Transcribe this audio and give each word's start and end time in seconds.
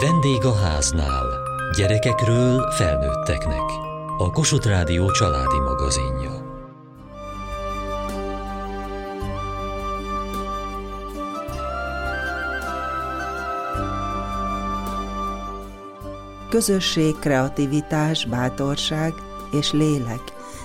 Vendég 0.00 0.44
a 0.44 0.54
háznál. 0.54 1.26
Gyerekekről 1.76 2.70
felnőtteknek. 2.70 3.62
A 4.18 4.30
Kossuth 4.30 4.66
Rádió 4.66 5.10
családi 5.10 5.58
magazinja. 5.58 6.42
Közösség, 16.48 17.18
kreativitás, 17.18 18.26
bátorság 18.26 19.14
és 19.52 19.72
lélek. 19.72 20.22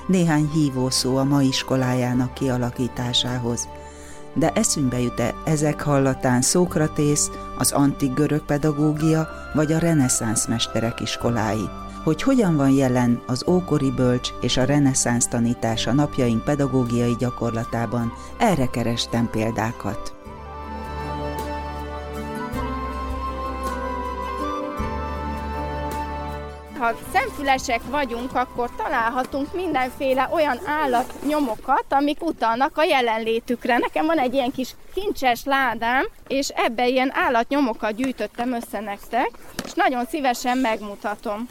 Néhány 0.08 0.50
hívószó 0.54 1.18
a 1.18 1.24
ma 1.24 1.42
iskolájának 1.42 2.34
kialakításához– 2.34 3.68
de 4.40 4.52
eszünkbe 4.52 5.00
jut-e 5.00 5.36
ezek 5.44 5.82
hallatán 5.82 6.42
Szókratész, 6.42 7.32
az 7.58 7.72
antik 7.72 8.14
görög 8.14 8.42
pedagógia 8.46 9.30
vagy 9.54 9.72
a 9.72 9.78
reneszánsz 9.78 10.48
mesterek 10.48 11.00
iskolái? 11.00 11.70
Hogy 12.04 12.22
hogyan 12.22 12.56
van 12.56 12.70
jelen 12.70 13.22
az 13.28 13.44
ókori 13.48 13.92
bölcs 13.92 14.30
és 14.42 14.58
a 14.58 14.64
reneszánsz 14.64 15.28
tanítása 15.28 15.94
napjaink 15.94 16.44
pedagógiai 16.44 17.16
gyakorlatában, 17.20 18.14
erre 18.38 18.66
kerestem 18.66 19.30
példákat. 19.30 20.19
Ha 26.80 26.96
szemfülesek 27.14 27.82
vagyunk, 27.90 28.36
akkor 28.36 28.70
találhatunk 28.76 29.54
mindenféle 29.54 30.30
olyan 30.32 30.60
állatnyomokat, 30.66 31.86
amik 31.90 32.26
utalnak 32.26 32.78
a 32.78 32.84
jelenlétükre. 32.84 33.78
Nekem 33.78 34.06
van 34.06 34.20
egy 34.20 34.34
ilyen 34.34 34.52
kis 34.52 34.76
kincses 34.94 35.44
ládám, 35.46 36.06
és 36.28 36.50
ebbe 36.50 36.88
ilyen 36.88 37.12
állatnyomokat 37.14 37.96
gyűjtöttem 37.96 38.54
össze 38.54 38.80
nektek, 38.80 39.30
és 39.66 39.74
nagyon 39.74 40.06
szívesen 40.06 40.58
megmutatom. 40.58 41.48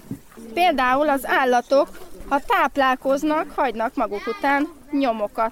Például 0.55 1.09
az 1.09 1.27
állatok, 1.27 1.89
ha 2.29 2.41
táplálkoznak, 2.47 3.53
hagynak 3.57 3.95
maguk 3.95 4.27
után 4.27 4.69
nyomokat. 4.91 5.51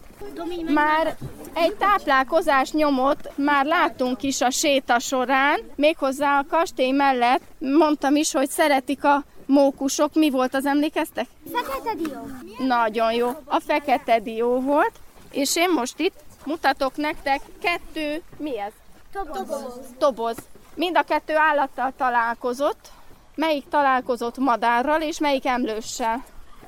Már 0.75 1.17
egy 1.55 1.75
táplálkozás 1.75 2.71
nyomot 2.71 3.31
már 3.35 3.65
láttunk 3.65 4.23
is 4.23 4.41
a 4.41 4.51
séta 4.51 4.99
során, 4.99 5.61
méghozzá 5.75 6.39
a 6.39 6.47
kastély 6.51 6.91
mellett 6.91 7.41
mondtam 7.59 8.17
is, 8.17 8.33
hogy 8.33 8.49
szeretik 8.49 9.05
a 9.05 9.25
mókusok. 9.47 10.15
Mi 10.15 10.31
volt 10.31 10.55
az 10.55 10.67
emlékeztek? 10.67 11.27
Fekete 11.53 11.95
dió. 11.95 12.27
Nagyon 12.67 13.13
jó. 13.13 13.29
A 13.45 13.61
fekete 13.61 14.21
dió 14.21 14.61
volt, 14.61 14.93
és 15.31 15.57
én 15.57 15.71
most 15.71 15.99
itt 15.99 16.21
mutatok 16.45 16.97
nektek 16.97 17.41
kettő, 17.61 18.23
mi 18.37 18.59
ez? 18.61 18.73
Toboz. 19.13 19.65
Toboz. 19.99 20.37
Mind 20.75 20.97
a 20.97 21.03
kettő 21.03 21.37
állattal 21.37 21.93
találkozott. 21.97 22.89
Melyik 23.35 23.69
találkozott 23.69 24.37
madárral, 24.39 25.03
és 25.03 25.19
melyik 25.19 25.47
emlőssel? 25.47 26.25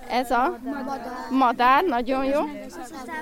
Ez 0.08 0.30
a 0.30 0.58
madár. 0.64 1.00
madár, 1.30 1.84
nagyon 1.84 2.24
jó. 2.24 2.40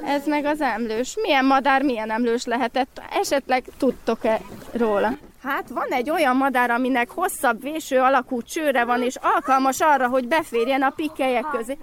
Ez 0.04 0.26
meg 0.26 0.44
az 0.44 0.60
emlős. 0.60 1.16
Milyen 1.22 1.44
madár, 1.44 1.82
milyen 1.82 2.10
emlős 2.10 2.44
lehetett? 2.44 3.02
Esetleg 3.10 3.64
tudtok-e 3.78 4.40
róla? 4.72 5.12
Hát 5.46 5.68
van 5.68 5.90
egy 5.90 6.10
olyan 6.10 6.36
madár, 6.36 6.70
aminek 6.70 7.10
hosszabb 7.10 7.62
véső 7.62 7.98
alakú 7.98 8.42
csőre 8.42 8.84
van, 8.84 9.02
és 9.02 9.14
alkalmas 9.20 9.80
arra, 9.80 10.08
hogy 10.08 10.28
beférjen 10.28 10.82
a 10.82 10.90
pikkelyek 10.90 11.44
közé. 11.52 11.78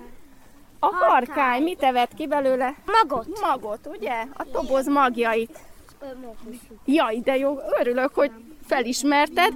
A 0.80 0.96
harkány, 0.96 1.64
mit 1.64 1.84
evett 1.84 2.14
ki 2.14 2.28
belőle? 2.28 2.76
Magot. 2.86 3.40
Magot, 3.42 3.88
ugye? 3.88 4.26
A 4.34 4.44
toboz 4.52 4.88
magjait. 4.88 5.60
Jaj, 6.86 7.20
de 7.24 7.38
jó, 7.38 7.58
örülök, 7.80 8.14
hogy 8.14 8.32
felismerted. 8.68 9.54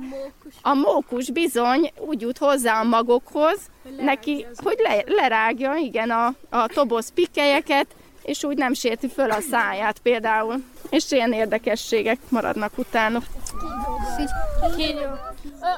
A 0.62 0.74
mókus 0.74 1.32
bizony 1.32 1.92
úgy 1.98 2.22
jut 2.22 2.38
hozzá 2.38 2.80
a 2.80 2.84
magokhoz, 2.84 3.60
neki, 4.00 4.46
hogy 4.64 4.78
le, 4.84 5.04
lerágja, 5.06 5.76
igen, 5.76 6.10
a, 6.10 6.34
a 6.50 6.68
toboz 6.68 7.14
pikkelyeket, 7.14 7.88
és 8.24 8.44
úgy 8.44 8.58
nem 8.58 8.74
sérti 8.74 9.08
föl 9.08 9.32
a 9.32 9.42
száját 9.42 10.00
például. 10.00 10.64
És 10.90 11.12
ilyen 11.12 11.34
érdekességek 11.34 12.20
maradnak 12.30 12.78
utána. 12.78 13.22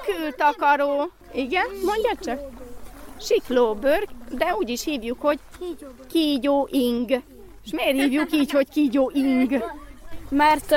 Kültakaró. 0.06 1.12
Igen, 1.34 1.66
mondja 1.86 2.12
csak. 2.22 2.40
Siklóbőr, 3.20 4.08
de 4.30 4.56
úgy 4.60 4.70
is 4.70 4.84
hívjuk, 4.84 5.22
hogy 5.22 5.40
kígyó 6.12 6.68
ing. 6.72 7.10
És 7.66 7.72
miért 7.72 7.96
hívjuk 7.96 8.32
így, 8.32 8.52
hogy 8.52 8.70
kígyó 8.70 9.12
ing? 9.14 9.64
Mert 10.30 10.76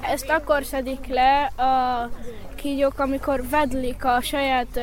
ezt 0.00 0.30
akkor 0.30 0.64
szedik 0.64 1.06
le 1.06 1.44
a 1.44 2.10
kígyók, 2.54 2.98
amikor 2.98 3.48
vedlik 3.48 4.04
a 4.04 4.20
saját 4.20 4.80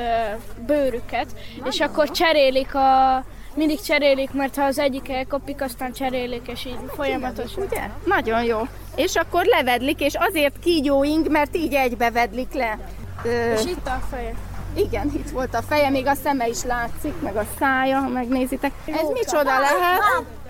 bőrüket, 0.65 1.35
és 1.65 1.79
akkor 1.79 2.11
cserélik 2.11 2.75
a 2.75 3.23
mindig 3.55 3.81
cserélik, 3.81 4.31
mert 4.31 4.55
ha 4.55 4.63
az 4.63 4.79
egyik 4.79 5.09
elkopik, 5.09 5.61
aztán 5.61 5.93
cserélik, 5.93 6.47
és 6.47 6.65
így 6.65 6.77
folyamatosan. 6.87 7.63
Ugye? 7.63 7.89
Nagyon 8.05 8.43
jó. 8.43 8.61
És 8.95 9.15
akkor 9.15 9.45
levedlik, 9.45 9.99
és 9.99 10.13
azért 10.15 10.59
kígyóink, 10.59 11.29
mert 11.29 11.55
így 11.55 11.73
egybevedlik 11.73 12.53
le. 12.53 12.77
Ö... 13.23 13.53
És 13.53 13.65
itt 13.65 13.87
a 13.87 14.01
feje. 14.09 14.33
Igen, 14.75 15.11
itt 15.15 15.29
volt 15.29 15.55
a 15.55 15.61
feje, 15.61 15.89
még 15.89 16.07
a 16.07 16.13
szeme 16.15 16.47
is 16.47 16.63
látszik, 16.63 17.21
meg 17.21 17.35
a 17.35 17.45
szája, 17.59 17.99
ha 17.99 18.07
megnézitek. 18.07 18.71
Ez 18.85 19.09
micsoda 19.13 19.59
lehet? 19.59 20.01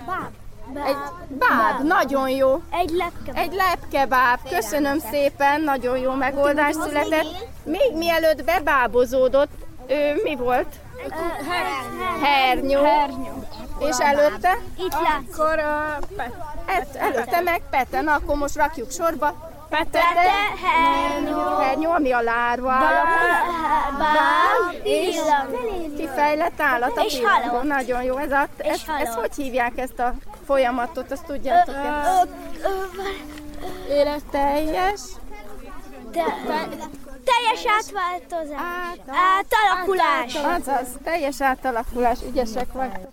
Báb. 0.06 0.30
Egy 0.86 0.96
báb, 1.28 1.86
nagyon 1.86 2.28
jó. 2.28 2.62
Egy 2.70 2.90
lepke. 2.90 3.40
Egy 3.40 3.52
lepkebáb. 3.52 4.38
Köszönöm 4.50 4.98
szépen, 4.98 5.60
nagyon 5.60 5.98
jó 5.98 6.12
megoldás 6.12 6.74
született. 6.74 7.48
Még 7.64 7.92
mielőtt 7.94 8.44
bebábozódott, 8.44 9.50
ő 9.86 10.20
mi 10.22 10.36
volt? 10.36 10.66
Hernyó. 12.22 12.82
Hernyó. 12.82 13.44
És 13.78 13.96
előtte? 13.98 14.58
Itt 14.78 14.92
látsz. 14.92 15.38
Akkor 15.38 15.58
a 15.58 15.98
pet. 16.16 16.55
Et, 16.66 16.94
előtte 16.96 17.40
meg 17.40 17.62
Pete. 17.70 18.00
Na, 18.00 18.12
akkor 18.12 18.36
most 18.36 18.56
rakjuk 18.56 18.90
sorba. 18.90 19.54
Pete. 19.68 19.98
Hernyó. 20.64 21.58
Hernyó, 21.58 21.90
ami 21.90 22.12
a 22.12 22.20
lárva 22.20 22.74
Báb. 23.98 24.82
Kifejlett 25.96 26.60
állat 26.60 26.96
a 26.96 27.02
És 27.04 27.14
pillanatban. 27.16 27.66
Nagyon 27.66 28.02
jó. 28.02 28.16
Ez, 28.16 28.30
a, 28.30 28.46
És 28.56 28.68
ez, 28.68 28.82
ez 29.08 29.14
hogy 29.14 29.34
hívják 29.36 29.78
ezt 29.78 29.98
a 29.98 30.14
folyamatot? 30.46 31.10
Azt 31.12 31.24
tudjátok-e? 31.24 32.02
Élet. 33.88 34.22
Teljes. 34.30 35.00
Teljes 37.24 37.64
átváltozás. 37.78 38.58
Át- 38.58 39.16
Átalakulás. 39.38 40.34
Azaz, 40.34 40.86
teljes 41.04 41.40
átalakulás. 41.40 42.18
Ügyesek 42.28 42.72
vagytok. 42.72 43.12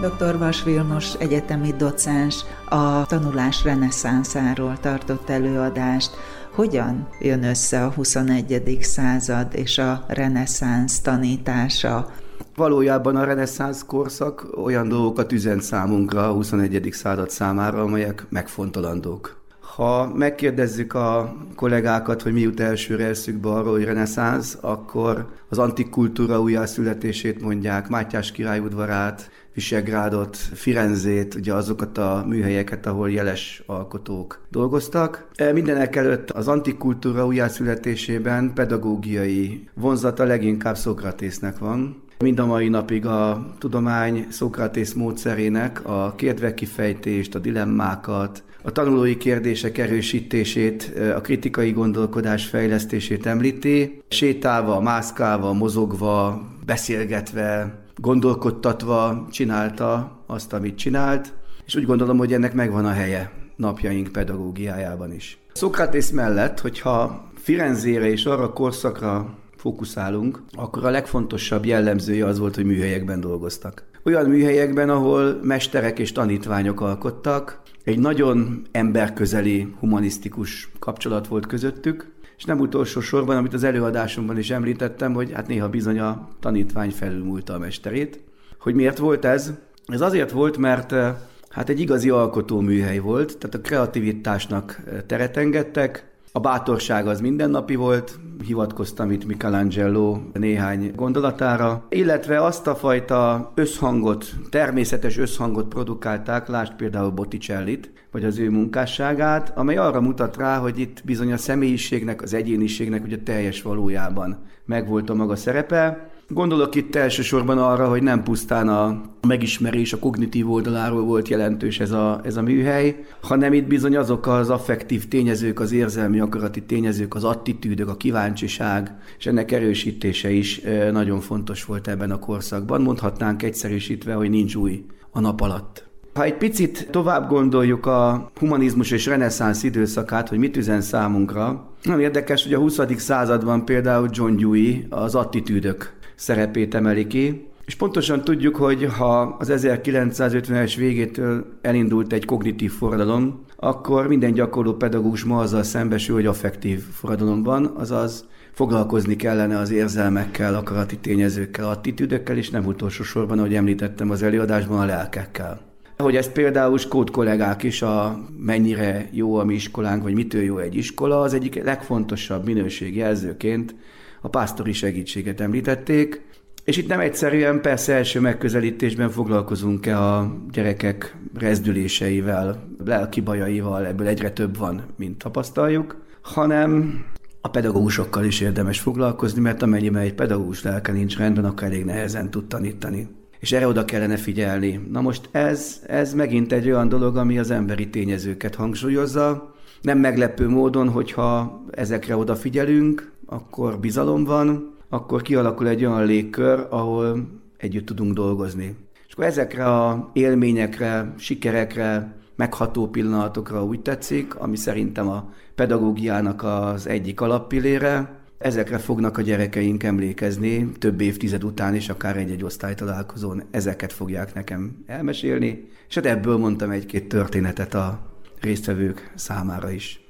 Dr. 0.00 0.38
Vas 0.38 0.62
Vilmos 0.64 1.14
egyetemi 1.14 1.72
docens 1.78 2.44
a 2.68 3.06
tanulás 3.06 3.64
reneszánszáról 3.64 4.76
tartott 4.80 5.30
előadást. 5.30 6.10
Hogyan 6.50 7.08
jön 7.18 7.42
össze 7.42 7.84
a 7.84 7.90
21. 7.90 8.78
század 8.80 9.54
és 9.54 9.78
a 9.78 10.04
reneszánsz 10.06 11.00
tanítása? 11.00 12.12
Valójában 12.56 13.16
a 13.16 13.24
reneszánsz 13.24 13.84
korszak 13.86 14.46
olyan 14.64 14.88
dolgokat 14.88 15.32
üzent 15.32 15.62
számunkra 15.62 16.28
a 16.28 16.32
21. 16.32 16.88
század 16.92 17.30
számára, 17.30 17.82
amelyek 17.82 18.26
megfontolandók. 18.28 19.39
Ha 19.76 20.12
megkérdezzük 20.14 20.94
a 20.94 21.36
kollégákat, 21.54 22.22
hogy 22.22 22.32
mi 22.32 22.40
jut 22.40 22.60
elsőre 22.60 23.04
eszükbe 23.06 23.48
arról, 23.48 23.72
hogy 23.72 23.84
reneszánsz, 23.84 24.58
akkor 24.60 25.26
az 25.48 25.58
antik 25.58 25.88
kultúra 25.88 26.40
újjászületését 26.40 27.42
mondják, 27.42 27.88
Mátyás 27.88 28.32
király 28.32 28.58
udvarát, 28.58 29.30
Visegrádot, 29.54 30.36
Firenzét, 30.36 31.34
ugye 31.34 31.54
azokat 31.54 31.98
a 31.98 32.24
műhelyeket, 32.28 32.86
ahol 32.86 33.10
jeles 33.10 33.62
alkotók 33.66 34.40
dolgoztak. 34.50 35.28
E, 35.34 35.52
Mindenek 35.52 35.96
előtt 35.96 36.30
az 36.30 36.48
antik 36.48 36.76
kultúra 36.76 37.26
újjászületésében 37.26 38.52
pedagógiai 38.54 39.68
vonzata 39.74 40.24
leginkább 40.24 40.76
Szokratésznek 40.76 41.58
van. 41.58 42.02
Mind 42.18 42.38
a 42.38 42.46
mai 42.46 42.68
napig 42.68 43.06
a 43.06 43.46
tudomány 43.58 44.26
Szokratész 44.30 44.92
módszerének 44.92 45.84
a 45.84 46.12
kérdvekifejtést, 46.16 47.34
a 47.34 47.38
dilemmákat, 47.38 48.42
a 48.62 48.72
tanulói 48.72 49.16
kérdések 49.16 49.78
erősítését, 49.78 50.92
a 51.16 51.20
kritikai 51.20 51.72
gondolkodás 51.72 52.46
fejlesztését 52.46 53.26
említi, 53.26 54.02
sétálva, 54.08 54.80
mászkálva, 54.80 55.52
mozogva, 55.52 56.46
beszélgetve, 56.66 57.78
gondolkodtatva 57.96 59.26
csinálta 59.30 60.18
azt, 60.26 60.52
amit 60.52 60.76
csinált, 60.76 61.32
és 61.66 61.74
úgy 61.74 61.86
gondolom, 61.86 62.18
hogy 62.18 62.32
ennek 62.32 62.54
megvan 62.54 62.84
a 62.84 62.90
helye 62.90 63.30
napjaink 63.56 64.08
pedagógiájában 64.12 65.12
is. 65.12 65.38
Szokratész 65.52 66.10
mellett, 66.10 66.60
hogyha 66.60 67.28
Firenzére 67.34 68.10
és 68.10 68.24
arra 68.24 68.42
a 68.42 68.52
korszakra 68.52 69.38
fókuszálunk, 69.56 70.42
akkor 70.52 70.84
a 70.84 70.90
legfontosabb 70.90 71.64
jellemzője 71.64 72.26
az 72.26 72.38
volt, 72.38 72.54
hogy 72.54 72.64
műhelyekben 72.64 73.20
dolgoztak. 73.20 73.84
Olyan 74.04 74.26
műhelyekben, 74.26 74.88
ahol 74.88 75.40
mesterek 75.42 75.98
és 75.98 76.12
tanítványok 76.12 76.80
alkottak, 76.80 77.60
egy 77.84 77.98
nagyon 77.98 78.62
emberközeli, 78.70 79.74
humanisztikus 79.78 80.70
kapcsolat 80.78 81.26
volt 81.26 81.46
közöttük, 81.46 82.12
és 82.36 82.44
nem 82.44 82.60
utolsó 82.60 83.00
sorban, 83.00 83.36
amit 83.36 83.54
az 83.54 83.64
előadásomban 83.64 84.38
is 84.38 84.50
említettem, 84.50 85.12
hogy 85.12 85.32
hát 85.32 85.46
néha 85.46 85.68
bizony 85.68 85.98
a 85.98 86.28
tanítvány 86.40 86.90
felülmúlta 86.90 87.54
a 87.54 87.58
mesterét. 87.58 88.20
Hogy 88.58 88.74
miért 88.74 88.98
volt 88.98 89.24
ez? 89.24 89.52
Ez 89.86 90.00
azért 90.00 90.30
volt, 90.30 90.56
mert 90.56 90.92
eh, 90.92 91.14
hát 91.48 91.68
egy 91.68 91.80
igazi 91.80 92.10
alkotóműhely 92.10 92.98
volt, 92.98 93.38
tehát 93.38 93.54
a 93.54 93.60
kreativitásnak 93.60 94.80
eh, 94.86 95.00
teret 95.06 95.36
engedtek, 95.36 96.09
a 96.32 96.40
bátorság 96.40 97.06
az 97.06 97.20
mindennapi 97.20 97.74
volt, 97.74 98.18
hivatkoztam 98.46 99.10
itt 99.10 99.26
Michelangelo 99.26 100.18
néhány 100.32 100.92
gondolatára, 100.94 101.86
illetve 101.88 102.44
azt 102.44 102.66
a 102.66 102.74
fajta 102.74 103.52
összhangot, 103.54 104.26
természetes 104.50 105.18
összhangot 105.18 105.68
produkálták, 105.68 106.48
lásd 106.48 106.74
például 106.74 107.10
Botticellit, 107.10 107.92
vagy 108.10 108.24
az 108.24 108.38
ő 108.38 108.50
munkásságát, 108.50 109.52
amely 109.56 109.76
arra 109.76 110.00
mutat 110.00 110.36
rá, 110.36 110.58
hogy 110.58 110.78
itt 110.78 111.02
bizony 111.04 111.32
a 111.32 111.36
személyiségnek, 111.36 112.22
az 112.22 112.34
egyéniségnek 112.34 113.04
ugye 113.04 113.18
teljes 113.18 113.62
valójában 113.62 114.38
megvolt 114.64 115.10
a 115.10 115.14
maga 115.14 115.36
szerepe, 115.36 116.10
Gondolok 116.32 116.74
itt 116.74 116.94
elsősorban 116.94 117.58
arra, 117.58 117.88
hogy 117.88 118.02
nem 118.02 118.22
pusztán 118.22 118.68
a 118.68 119.00
megismerés 119.26 119.92
a 119.92 119.98
kognitív 119.98 120.50
oldaláról 120.50 121.02
volt 121.02 121.28
jelentős 121.28 121.80
ez 121.80 121.90
a, 121.90 122.20
ez 122.24 122.36
a 122.36 122.42
műhely, 122.42 123.04
hanem 123.20 123.52
itt 123.52 123.66
bizony 123.66 123.96
azok 123.96 124.26
az 124.26 124.50
affektív 124.50 125.08
tényezők, 125.08 125.60
az 125.60 125.72
érzelmi 125.72 126.20
akarati 126.20 126.62
tényezők, 126.62 127.14
az 127.14 127.24
attitűdök, 127.24 127.88
a 127.88 127.96
kíváncsiság, 127.96 128.94
és 129.18 129.26
ennek 129.26 129.52
erősítése 129.52 130.30
is 130.30 130.60
nagyon 130.92 131.20
fontos 131.20 131.64
volt 131.64 131.88
ebben 131.88 132.10
a 132.10 132.18
korszakban. 132.18 132.82
Mondhatnánk 132.82 133.42
egyszerűsítve, 133.42 134.14
hogy 134.14 134.30
nincs 134.30 134.54
új 134.54 134.84
a 135.10 135.20
nap 135.20 135.40
alatt. 135.40 135.88
Ha 136.14 136.24
egy 136.24 136.36
picit 136.36 136.88
tovább 136.90 137.28
gondoljuk 137.28 137.86
a 137.86 138.30
humanizmus 138.38 138.90
és 138.90 139.06
reneszánsz 139.06 139.62
időszakát, 139.62 140.28
hogy 140.28 140.38
mit 140.38 140.56
üzen 140.56 140.80
számunkra, 140.80 141.68
nagyon 141.82 142.00
érdekes, 142.00 142.42
hogy 142.42 142.54
a 142.54 142.58
20. 142.58 142.80
században 142.96 143.64
például 143.64 144.08
John 144.12 144.36
Dewey 144.36 144.74
az 144.88 145.14
attitűdök 145.14 145.98
szerepét 146.20 146.74
emeli 146.74 147.06
ki, 147.06 147.48
és 147.64 147.74
pontosan 147.74 148.24
tudjuk, 148.24 148.56
hogy 148.56 148.84
ha 148.84 149.20
az 149.20 149.52
1950-es 149.52 150.74
végétől 150.76 151.46
elindult 151.62 152.12
egy 152.12 152.24
kognitív 152.24 152.72
forradalom, 152.72 153.44
akkor 153.56 154.06
minden 154.06 154.32
gyakorló 154.32 154.72
pedagógus 154.72 155.24
ma 155.24 155.38
azzal 155.38 155.62
szembesül, 155.62 156.14
hogy 156.14 156.26
affektív 156.26 156.80
forradalom 156.92 157.42
van, 157.42 157.72
azaz 157.76 158.24
foglalkozni 158.52 159.16
kellene 159.16 159.58
az 159.58 159.70
érzelmekkel, 159.70 160.54
akarati 160.54 160.98
tényezőkkel, 160.98 161.68
attitűdökkel, 161.68 162.36
és 162.36 162.50
nem 162.50 162.66
utolsó 162.66 163.02
sorban, 163.02 163.38
ahogy 163.38 163.54
említettem 163.54 164.10
az 164.10 164.22
előadásban, 164.22 164.78
a 164.78 164.84
lelkekkel. 164.84 165.60
Hogy 165.96 166.16
ezt 166.16 166.32
például 166.32 166.78
skót 166.78 167.10
kollégák 167.10 167.62
is 167.62 167.82
a 167.82 168.24
mennyire 168.38 169.08
jó 169.10 169.36
a 169.36 169.44
mi 169.44 169.54
iskolánk, 169.54 170.02
vagy 170.02 170.14
mitől 170.14 170.42
jó 170.42 170.58
egy 170.58 170.74
iskola, 170.74 171.20
az 171.20 171.34
egyik 171.34 171.64
legfontosabb 171.64 172.44
minőségjelzőként 172.44 173.74
a 174.20 174.28
pásztori 174.28 174.72
segítséget 174.72 175.40
említették, 175.40 176.28
és 176.64 176.76
itt 176.76 176.88
nem 176.88 177.00
egyszerűen 177.00 177.60
persze 177.60 177.94
első 177.94 178.20
megközelítésben 178.20 179.10
foglalkozunk-e 179.10 179.98
a 179.98 180.36
gyerekek 180.50 181.16
rezdüléseivel, 181.38 182.62
lelki 182.84 183.20
bajaival, 183.20 183.86
ebből 183.86 184.06
egyre 184.06 184.30
több 184.30 184.56
van, 184.56 184.82
mint 184.96 185.18
tapasztaljuk, 185.18 185.96
hanem 186.20 187.04
a 187.40 187.48
pedagógusokkal 187.48 188.24
is 188.24 188.40
érdemes 188.40 188.80
foglalkozni, 188.80 189.40
mert 189.40 189.62
amennyiben 189.62 190.02
egy 190.02 190.14
pedagógus 190.14 190.62
lelke 190.62 190.92
nincs 190.92 191.16
rendben, 191.16 191.44
akkor 191.44 191.62
elég 191.62 191.84
nehezen 191.84 192.30
tud 192.30 192.46
tanítani. 192.46 193.08
És 193.38 193.52
erre 193.52 193.66
oda 193.66 193.84
kellene 193.84 194.16
figyelni. 194.16 194.88
Na 194.90 195.00
most 195.00 195.28
ez, 195.30 195.82
ez 195.86 196.14
megint 196.14 196.52
egy 196.52 196.70
olyan 196.70 196.88
dolog, 196.88 197.16
ami 197.16 197.38
az 197.38 197.50
emberi 197.50 197.88
tényezőket 197.88 198.54
hangsúlyozza. 198.54 199.54
Nem 199.82 199.98
meglepő 199.98 200.48
módon, 200.48 200.88
hogyha 200.88 201.62
ezekre 201.70 202.16
odafigyelünk, 202.16 203.12
akkor 203.30 203.78
bizalom 203.78 204.24
van, 204.24 204.74
akkor 204.88 205.22
kialakul 205.22 205.68
egy 205.68 205.84
olyan 205.84 206.04
légkör, 206.04 206.66
ahol 206.70 207.28
együtt 207.56 207.86
tudunk 207.86 208.14
dolgozni. 208.14 208.76
És 209.06 209.12
akkor 209.12 209.24
ezekre 209.24 209.64
a 209.64 210.10
élményekre, 210.12 211.14
sikerekre, 211.18 212.18
megható 212.36 212.88
pillanatokra 212.88 213.64
úgy 213.64 213.80
tetszik, 213.80 214.34
ami 214.34 214.56
szerintem 214.56 215.08
a 215.08 215.32
pedagógiának 215.54 216.42
az 216.42 216.86
egyik 216.86 217.20
alappillére, 217.20 218.18
Ezekre 218.40 218.78
fognak 218.78 219.18
a 219.18 219.22
gyerekeink 219.22 219.82
emlékezni 219.82 220.70
több 220.78 221.00
évtized 221.00 221.44
után 221.44 221.74
is, 221.74 221.88
akár 221.88 222.16
egy-egy 222.16 222.44
osztálytalálkozón. 222.44 223.42
Ezeket 223.50 223.92
fogják 223.92 224.34
nekem 224.34 224.84
elmesélni, 224.86 225.68
és 225.88 225.94
hát 225.94 226.06
ebből 226.06 226.36
mondtam 226.36 226.70
egy-két 226.70 227.08
történetet 227.08 227.74
a 227.74 228.00
résztvevők 228.40 229.12
számára 229.14 229.70
is. 229.70 230.09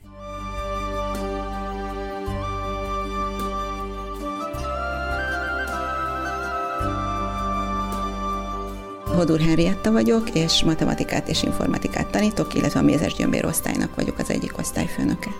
Hodur 9.21 9.41
Henrietta 9.41 9.93
vagyok, 9.93 10.31
és 10.35 10.63
matematikát 10.65 11.29
és 11.29 11.43
informatikát 11.43 12.11
tanítok, 12.11 12.55
illetve 12.55 12.81
a 12.81 12.83
Mézes 12.83 13.15
Gyömbér 13.15 13.45
osztálynak 13.45 13.95
vagyok 13.95 14.19
az 14.19 14.31
egyik 14.31 14.59
osztályfőnöke. 14.59 15.31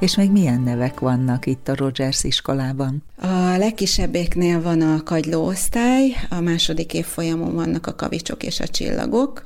És 0.00 0.16
még 0.16 0.30
milyen 0.30 0.60
nevek 0.60 1.00
vannak 1.00 1.46
itt 1.46 1.68
a 1.68 1.74
Rogers 1.74 2.24
iskolában? 2.24 3.02
A 3.20 3.56
legkisebbéknél 3.56 4.62
van 4.62 4.80
a 4.80 5.02
kagyló 5.02 5.46
osztály, 5.46 6.12
a 6.30 6.40
második 6.40 6.94
évfolyamon 6.94 7.54
vannak 7.54 7.86
a 7.86 7.94
kavicsok 7.94 8.42
és 8.42 8.60
a 8.60 8.68
csillagok, 8.68 9.42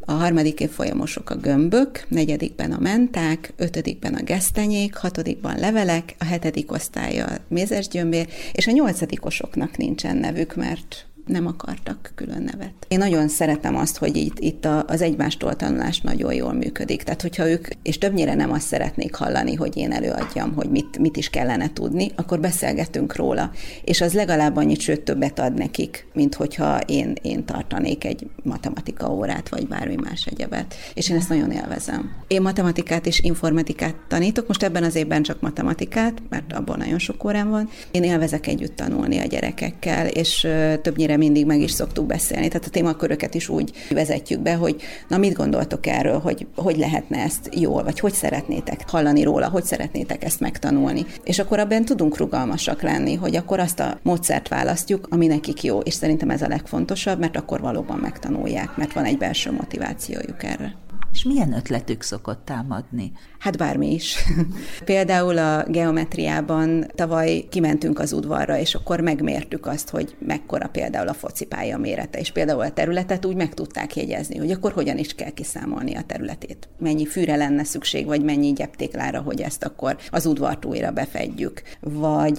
a 0.00 0.12
harmadik 0.12 0.60
évfolyamosok 0.60 1.30
a 1.30 1.36
gömbök, 1.36 2.04
negyedikben 2.08 2.72
a 2.72 2.80
menták, 2.80 3.52
ötödikben 3.56 4.14
a 4.14 4.22
gesztenyék, 4.22 4.96
hatodikban 4.96 5.58
levelek, 5.58 6.14
a 6.18 6.24
hetedik 6.24 6.72
osztály 6.72 7.20
a 7.20 7.28
mézesgyömbér, 7.48 8.28
és 8.52 8.66
a 8.66 8.70
nyolcadikosoknak 8.70 9.76
nincsen 9.76 10.16
nevük, 10.16 10.56
mert 10.56 11.04
nem 11.30 11.46
akartak 11.46 12.12
külön 12.14 12.42
nevet. 12.42 12.72
Én 12.88 12.98
nagyon 12.98 13.28
szeretem 13.28 13.76
azt, 13.76 13.96
hogy 13.96 14.16
itt, 14.16 14.38
itt 14.38 14.66
az 14.86 15.00
egymástól 15.00 15.56
tanulás 15.56 16.00
nagyon 16.00 16.34
jól 16.34 16.52
működik. 16.52 17.02
Tehát, 17.02 17.22
hogyha 17.22 17.50
ők, 17.50 17.68
és 17.82 17.98
többnyire 17.98 18.34
nem 18.34 18.52
azt 18.52 18.66
szeretnék 18.66 19.14
hallani, 19.14 19.54
hogy 19.54 19.76
én 19.76 19.92
előadjam, 19.92 20.54
hogy 20.54 20.70
mit, 20.70 20.98
mit 20.98 21.16
is 21.16 21.30
kellene 21.30 21.72
tudni, 21.72 22.10
akkor 22.16 22.40
beszélgetünk 22.40 23.16
róla. 23.16 23.50
És 23.84 24.00
az 24.00 24.12
legalább 24.12 24.56
annyit, 24.56 24.80
sőt 24.80 25.00
többet 25.00 25.38
ad 25.38 25.54
nekik, 25.54 26.06
mint 26.14 26.34
hogyha 26.34 26.78
én, 26.80 27.14
én 27.22 27.44
tartanék 27.44 28.04
egy 28.04 28.26
matematika 28.42 29.12
órát, 29.12 29.48
vagy 29.48 29.68
bármi 29.68 29.94
más 29.94 30.26
egyebet. 30.26 30.74
És 30.94 31.10
én 31.10 31.16
ezt 31.16 31.28
nagyon 31.28 31.50
élvezem. 31.50 32.10
Én 32.26 32.42
matematikát 32.42 33.06
és 33.06 33.20
informatikát 33.20 33.94
tanítok, 34.08 34.46
most 34.46 34.62
ebben 34.62 34.82
az 34.82 34.94
évben 34.94 35.22
csak 35.22 35.40
matematikát, 35.40 36.22
mert 36.28 36.52
abból 36.52 36.76
nagyon 36.76 36.98
sok 36.98 37.24
órán 37.24 37.50
van. 37.50 37.68
Én 37.90 38.02
élvezek 38.02 38.46
együtt 38.46 38.76
tanulni 38.76 39.18
a 39.18 39.26
gyerekekkel, 39.26 40.06
és 40.06 40.48
többnyire 40.82 41.16
mindig 41.20 41.46
meg 41.46 41.60
is 41.60 41.70
szoktuk 41.70 42.06
beszélni. 42.06 42.48
Tehát 42.48 42.66
a 42.66 42.70
témaköröket 42.70 43.34
is 43.34 43.48
úgy 43.48 43.72
vezetjük 43.90 44.40
be, 44.40 44.54
hogy 44.54 44.76
na 45.08 45.18
mit 45.18 45.34
gondoltok 45.34 45.86
erről, 45.86 46.18
hogy 46.18 46.46
hogy 46.56 46.76
lehetne 46.76 47.18
ezt 47.18 47.48
jól, 47.54 47.82
vagy 47.82 48.00
hogy 48.00 48.12
szeretnétek 48.12 48.90
hallani 48.90 49.22
róla, 49.22 49.48
hogy 49.48 49.64
szeretnétek 49.64 50.24
ezt 50.24 50.40
megtanulni. 50.40 51.06
És 51.24 51.38
akkor 51.38 51.58
abban 51.58 51.84
tudunk 51.84 52.16
rugalmasak 52.16 52.82
lenni, 52.82 53.14
hogy 53.14 53.36
akkor 53.36 53.58
azt 53.58 53.80
a 53.80 53.98
módszert 54.02 54.48
választjuk, 54.48 55.06
ami 55.10 55.26
nekik 55.26 55.62
jó, 55.62 55.78
és 55.78 55.94
szerintem 55.94 56.30
ez 56.30 56.42
a 56.42 56.48
legfontosabb, 56.48 57.18
mert 57.18 57.36
akkor 57.36 57.60
valóban 57.60 57.98
megtanulják, 57.98 58.76
mert 58.76 58.92
van 58.92 59.04
egy 59.04 59.18
belső 59.18 59.52
motivációjuk 59.52 60.44
erre. 60.44 60.89
És 61.12 61.22
milyen 61.24 61.52
ötletük 61.52 62.02
szokott 62.02 62.44
támadni? 62.44 63.12
Hát 63.38 63.56
bármi 63.56 63.92
is. 63.92 64.16
Például 64.84 65.38
a 65.38 65.64
geometriában 65.68 66.90
tavaly 66.94 67.44
kimentünk 67.48 67.98
az 67.98 68.12
udvarra, 68.12 68.58
és 68.58 68.74
akkor 68.74 69.00
megmértük 69.00 69.66
azt, 69.66 69.88
hogy 69.88 70.16
mekkora 70.18 70.68
például 70.68 71.08
a 71.08 71.14
focipálya 71.14 71.78
mérete, 71.78 72.18
és 72.18 72.32
például 72.32 72.60
a 72.60 72.72
területet 72.72 73.24
úgy 73.26 73.36
meg 73.36 73.54
tudták 73.54 73.96
jegyezni, 73.96 74.38
hogy 74.38 74.50
akkor 74.50 74.72
hogyan 74.72 74.98
is 74.98 75.14
kell 75.14 75.30
kiszámolni 75.30 75.94
a 75.94 76.02
területét. 76.06 76.68
Mennyi 76.78 77.06
fűre 77.06 77.36
lenne 77.36 77.64
szükség, 77.64 78.06
vagy 78.06 78.22
mennyi 78.24 78.52
gyeptéklára, 78.52 79.20
hogy 79.20 79.40
ezt 79.40 79.64
akkor 79.64 79.96
az 80.10 80.26
udvart 80.26 80.64
újra 80.64 80.90
befedjük. 80.90 81.62
Vagy 81.80 82.38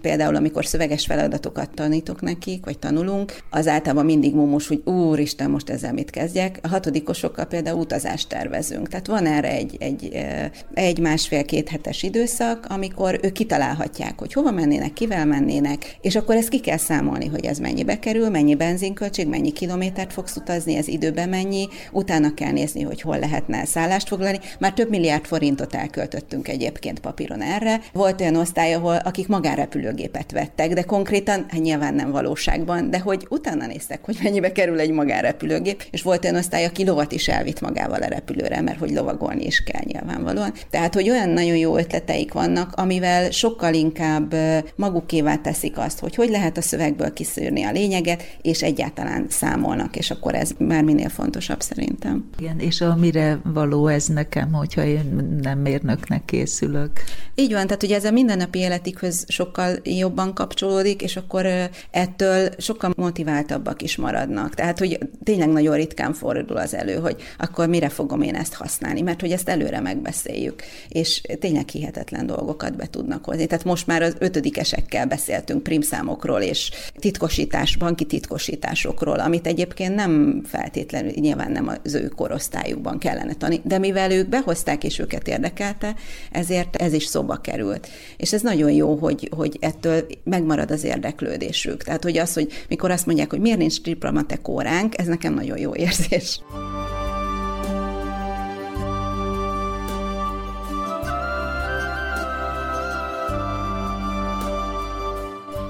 például, 0.00 0.36
amikor 0.36 0.66
szöveges 0.66 1.06
feladatokat 1.06 1.70
tanítok 1.70 2.20
nekik, 2.20 2.64
vagy 2.64 2.78
tanulunk, 2.78 3.38
az 3.50 3.66
általában 3.66 4.04
mindig 4.04 4.34
momos, 4.34 4.68
hogy 4.68 4.82
úristen, 4.84 5.50
most 5.50 5.70
ezzel 5.70 5.92
mit 5.92 6.10
kezdjek. 6.10 6.58
A 6.62 6.68
hatodikosokkal 6.68 7.44
például 7.44 7.86
utazást 7.96 8.28
tervezünk. 8.28 8.88
Tehát 8.88 9.06
van 9.06 9.26
erre 9.26 9.50
egy, 9.50 9.76
egy, 9.78 10.26
egy 10.74 10.98
másfél-két 10.98 11.68
hetes 11.68 12.02
időszak, 12.02 12.66
amikor 12.68 13.18
ők 13.22 13.32
kitalálhatják, 13.32 14.18
hogy 14.18 14.32
hova 14.32 14.50
mennének, 14.50 14.92
kivel 14.92 15.26
mennének, 15.26 15.96
és 16.00 16.16
akkor 16.16 16.34
ezt 16.34 16.48
ki 16.48 16.60
kell 16.60 16.76
számolni, 16.76 17.26
hogy 17.26 17.44
ez 17.44 17.58
mennyibe 17.58 17.98
kerül, 17.98 18.28
mennyi 18.28 18.54
benzinköltség, 18.54 19.26
mennyi 19.26 19.52
kilométert 19.52 20.12
fogsz 20.12 20.36
utazni, 20.36 20.76
ez 20.76 20.88
időben 20.88 21.28
mennyi, 21.28 21.68
utána 21.92 22.34
kell 22.34 22.52
nézni, 22.52 22.82
hogy 22.82 23.00
hol 23.00 23.18
lehetne 23.18 23.64
szállást 23.64 24.08
foglalni. 24.08 24.38
Már 24.58 24.72
több 24.72 24.88
milliárd 24.88 25.24
forintot 25.24 25.74
elköltöttünk 25.74 26.48
egyébként 26.48 27.00
papíron 27.00 27.42
erre. 27.42 27.80
Volt 27.92 28.20
olyan 28.20 28.36
osztály, 28.36 28.74
ahol 28.74 28.96
akik 28.96 29.28
magárepülőgépet 29.28 30.32
vettek, 30.32 30.72
de 30.72 30.82
konkrétan, 30.82 31.46
hát 31.48 31.60
nyilván 31.60 31.94
nem 31.94 32.10
valóságban, 32.10 32.90
de 32.90 32.98
hogy 32.98 33.26
utána 33.30 33.66
néztek, 33.66 34.04
hogy 34.04 34.18
mennyibe 34.22 34.52
kerül 34.52 34.80
egy 34.80 34.90
magárepülőgép, 34.90 35.84
és 35.90 36.02
volt 36.02 36.24
olyan 36.24 36.36
osztály, 36.36 36.64
aki 36.64 36.84
lovat 36.84 37.12
is 37.12 37.28
elvitt 37.28 37.60
magával 37.86 38.12
a 38.12 38.14
repülőre, 38.14 38.60
mert 38.60 38.78
hogy 38.78 38.90
lovagolni 38.90 39.44
is 39.44 39.62
kell 39.62 39.82
nyilvánvalóan. 39.84 40.52
Tehát, 40.70 40.94
hogy 40.94 41.10
olyan 41.10 41.28
nagyon 41.28 41.56
jó 41.56 41.76
ötleteik 41.76 42.32
vannak, 42.32 42.72
amivel 42.74 43.30
sokkal 43.30 43.74
inkább 43.74 44.34
magukévá 44.76 45.36
teszik 45.36 45.78
azt, 45.78 45.98
hogy 45.98 46.14
hogy 46.14 46.28
lehet 46.28 46.56
a 46.56 46.62
szövegből 46.62 47.12
kiszűrni 47.12 47.62
a 47.62 47.72
lényeget, 47.72 48.22
és 48.42 48.62
egyáltalán 48.62 49.26
számolnak, 49.28 49.96
és 49.96 50.10
akkor 50.10 50.34
ez 50.34 50.50
már 50.58 50.82
minél 50.82 51.08
fontosabb 51.08 51.60
szerintem. 51.60 52.30
Igen, 52.38 52.58
és 52.58 52.80
amire 52.80 53.40
való 53.44 53.86
ez 53.86 54.06
nekem, 54.06 54.52
hogyha 54.52 54.84
én 54.84 55.38
nem 55.42 55.58
mérnöknek 55.58 56.24
készülök. 56.24 56.90
Így 57.34 57.52
van, 57.52 57.66
tehát 57.66 57.82
ugye 57.82 57.96
ez 57.96 58.04
a 58.04 58.10
mindennapi 58.10 58.58
életikhöz 58.58 59.24
sokkal 59.28 59.76
jobban 59.84 60.34
kapcsolódik, 60.34 61.02
és 61.02 61.16
akkor 61.16 61.46
ettől 61.90 62.48
sokkal 62.58 62.92
motiváltabbak 62.96 63.82
is 63.82 63.96
maradnak. 63.96 64.54
Tehát, 64.54 64.78
hogy 64.78 64.98
tényleg 65.24 65.48
nagyon 65.48 65.76
ritkán 65.76 66.12
fordul 66.12 66.56
az 66.56 66.74
elő, 66.74 66.94
hogy 66.94 67.16
akkor 67.38 67.68
mire 67.76 67.88
fogom 67.88 68.22
én 68.22 68.34
ezt 68.34 68.54
használni, 68.54 69.00
mert 69.00 69.20
hogy 69.20 69.32
ezt 69.32 69.48
előre 69.48 69.80
megbeszéljük, 69.80 70.62
és 70.88 71.20
tényleg 71.38 71.68
hihetetlen 71.68 72.26
dolgokat 72.26 72.76
be 72.76 72.86
tudnak 72.86 73.24
hozni. 73.24 73.46
Tehát 73.46 73.64
most 73.64 73.86
már 73.86 74.02
az 74.02 74.16
ötödikesekkel 74.18 75.06
beszéltünk 75.06 75.62
primszámokról 75.62 76.40
és 76.40 76.70
titkosítás, 76.94 77.76
banki 77.76 78.04
titkosításokról, 78.04 79.18
amit 79.18 79.46
egyébként 79.46 79.94
nem 79.94 80.42
feltétlenül, 80.44 81.12
nyilván 81.14 81.52
nem 81.52 81.78
az 81.84 81.94
ő 81.94 82.08
korosztályukban 82.08 82.98
kellene 82.98 83.34
tanítani, 83.34 83.68
de 83.68 83.78
mivel 83.78 84.10
ők 84.10 84.28
behozták 84.28 84.84
és 84.84 84.98
őket 84.98 85.28
érdekelte, 85.28 85.94
ezért 86.32 86.76
ez 86.76 86.92
is 86.92 87.04
szóba 87.04 87.36
került. 87.36 87.88
És 88.16 88.32
ez 88.32 88.42
nagyon 88.42 88.70
jó, 88.70 88.94
hogy, 88.94 89.28
hogy 89.36 89.56
ettől 89.60 90.06
megmarad 90.24 90.70
az 90.70 90.84
érdeklődésük. 90.84 91.82
Tehát, 91.82 92.02
hogy 92.02 92.18
az, 92.18 92.34
hogy 92.34 92.52
mikor 92.68 92.90
azt 92.90 93.06
mondják, 93.06 93.30
hogy 93.30 93.40
miért 93.40 93.58
nincs 93.58 93.80
triplamatek 93.80 94.48
óránk, 94.48 94.98
ez 94.98 95.06
nekem 95.06 95.34
nagyon 95.34 95.58
jó 95.58 95.74
érzés. 95.74 96.40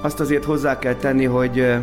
Azt 0.07 0.19
azért 0.19 0.43
hozzá 0.43 0.79
kell 0.79 0.95
tenni, 0.95 1.25
hogy 1.25 1.75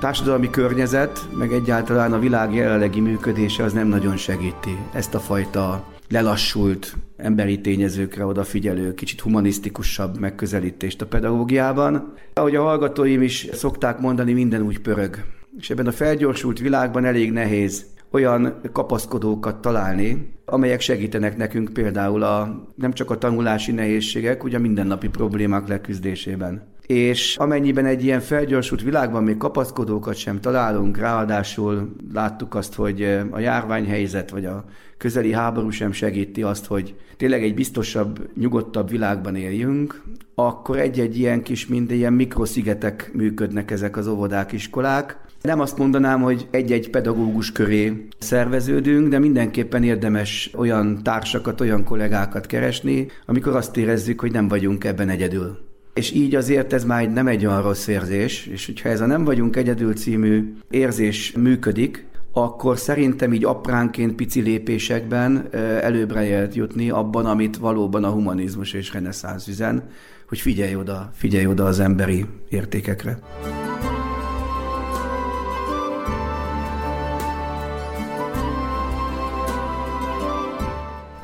társadalmi 0.00 0.50
környezet, 0.50 1.28
meg 1.38 1.52
egyáltalán 1.52 2.12
a 2.12 2.18
világ 2.18 2.54
jelenlegi 2.54 3.00
működése 3.00 3.64
az 3.64 3.72
nem 3.72 3.86
nagyon 3.86 4.16
segíti 4.16 4.78
ezt 4.92 5.14
a 5.14 5.18
fajta 5.18 5.84
lelassult, 6.08 6.96
emberi 7.16 7.60
tényezőkre 7.60 8.26
odafigyelő, 8.26 8.94
kicsit 8.94 9.20
humanisztikusabb 9.20 10.18
megközelítést 10.18 11.02
a 11.02 11.06
pedagógiában. 11.06 12.14
Ahogy 12.34 12.56
a 12.56 12.62
hallgatóim 12.62 13.22
is 13.22 13.48
szokták 13.52 13.98
mondani, 14.00 14.32
minden 14.32 14.62
úgy 14.62 14.80
pörög. 14.80 15.24
És 15.58 15.70
ebben 15.70 15.86
a 15.86 15.92
felgyorsult 15.92 16.58
világban 16.58 17.04
elég 17.04 17.32
nehéz 17.32 17.86
olyan 18.10 18.60
kapaszkodókat 18.72 19.60
találni, 19.60 20.34
amelyek 20.44 20.80
segítenek 20.80 21.36
nekünk 21.36 21.72
például 21.72 22.22
a, 22.22 22.64
nem 22.74 22.92
csak 22.92 23.10
a 23.10 23.18
tanulási 23.18 23.72
nehézségek, 23.72 24.44
ugye 24.44 24.56
a 24.56 24.60
mindennapi 24.60 25.08
problémák 25.08 25.68
leküzdésében. 25.68 26.73
És 26.86 27.36
amennyiben 27.36 27.86
egy 27.86 28.04
ilyen 28.04 28.20
felgyorsult 28.20 28.82
világban 28.82 29.22
még 29.24 29.36
kapaszkodókat 29.36 30.16
sem 30.16 30.40
találunk, 30.40 30.96
ráadásul 30.96 31.94
láttuk 32.12 32.54
azt, 32.54 32.74
hogy 32.74 33.02
a 33.30 33.38
járványhelyzet 33.38 34.30
vagy 34.30 34.44
a 34.44 34.64
közeli 34.96 35.32
háború 35.32 35.70
sem 35.70 35.92
segíti 35.92 36.42
azt, 36.42 36.66
hogy 36.66 36.94
tényleg 37.16 37.42
egy 37.42 37.54
biztosabb, 37.54 38.28
nyugodtabb 38.36 38.90
világban 38.90 39.36
éljünk, 39.36 40.02
akkor 40.34 40.78
egy-egy 40.78 41.18
ilyen 41.18 41.42
kis, 41.42 41.66
mint 41.66 41.90
ilyen 41.90 42.12
mikroszigetek 42.12 43.10
működnek 43.14 43.70
ezek 43.70 43.96
az 43.96 44.06
óvodák, 44.06 44.52
iskolák, 44.52 45.18
nem 45.40 45.60
azt 45.60 45.78
mondanám, 45.78 46.20
hogy 46.20 46.48
egy-egy 46.50 46.90
pedagógus 46.90 47.52
köré 47.52 48.06
szerveződünk, 48.18 49.08
de 49.08 49.18
mindenképpen 49.18 49.82
érdemes 49.82 50.50
olyan 50.56 51.02
társakat, 51.02 51.60
olyan 51.60 51.84
kollégákat 51.84 52.46
keresni, 52.46 53.06
amikor 53.26 53.56
azt 53.56 53.76
érezzük, 53.76 54.20
hogy 54.20 54.32
nem 54.32 54.48
vagyunk 54.48 54.84
ebben 54.84 55.08
egyedül. 55.08 55.73
És 55.94 56.12
így 56.12 56.34
azért 56.34 56.72
ez 56.72 56.84
már 56.84 57.12
nem 57.12 57.26
egy 57.26 57.46
olyan 57.46 57.62
rossz 57.62 57.86
érzés, 57.86 58.46
és 58.46 58.66
hogyha 58.66 58.88
ez 58.88 59.00
a 59.00 59.06
Nem 59.06 59.24
vagyunk 59.24 59.56
egyedül 59.56 59.94
című 59.94 60.54
érzés 60.70 61.32
működik, 61.32 62.06
akkor 62.32 62.78
szerintem 62.78 63.32
így 63.32 63.44
apránként, 63.44 64.14
pici 64.14 64.40
lépésekben 64.40 65.48
előbbre 65.80 66.20
lehet 66.20 66.54
jutni 66.54 66.90
abban, 66.90 67.26
amit 67.26 67.56
valóban 67.56 68.04
a 68.04 68.10
humanizmus 68.10 68.72
és 68.72 68.92
reneszánsz 68.92 69.48
üzen, 69.48 69.82
hogy 70.28 70.38
figyelj 70.38 70.76
oda, 70.76 71.10
figyelj 71.12 71.46
oda 71.46 71.64
az 71.64 71.80
emberi 71.80 72.24
értékekre. 72.48 73.18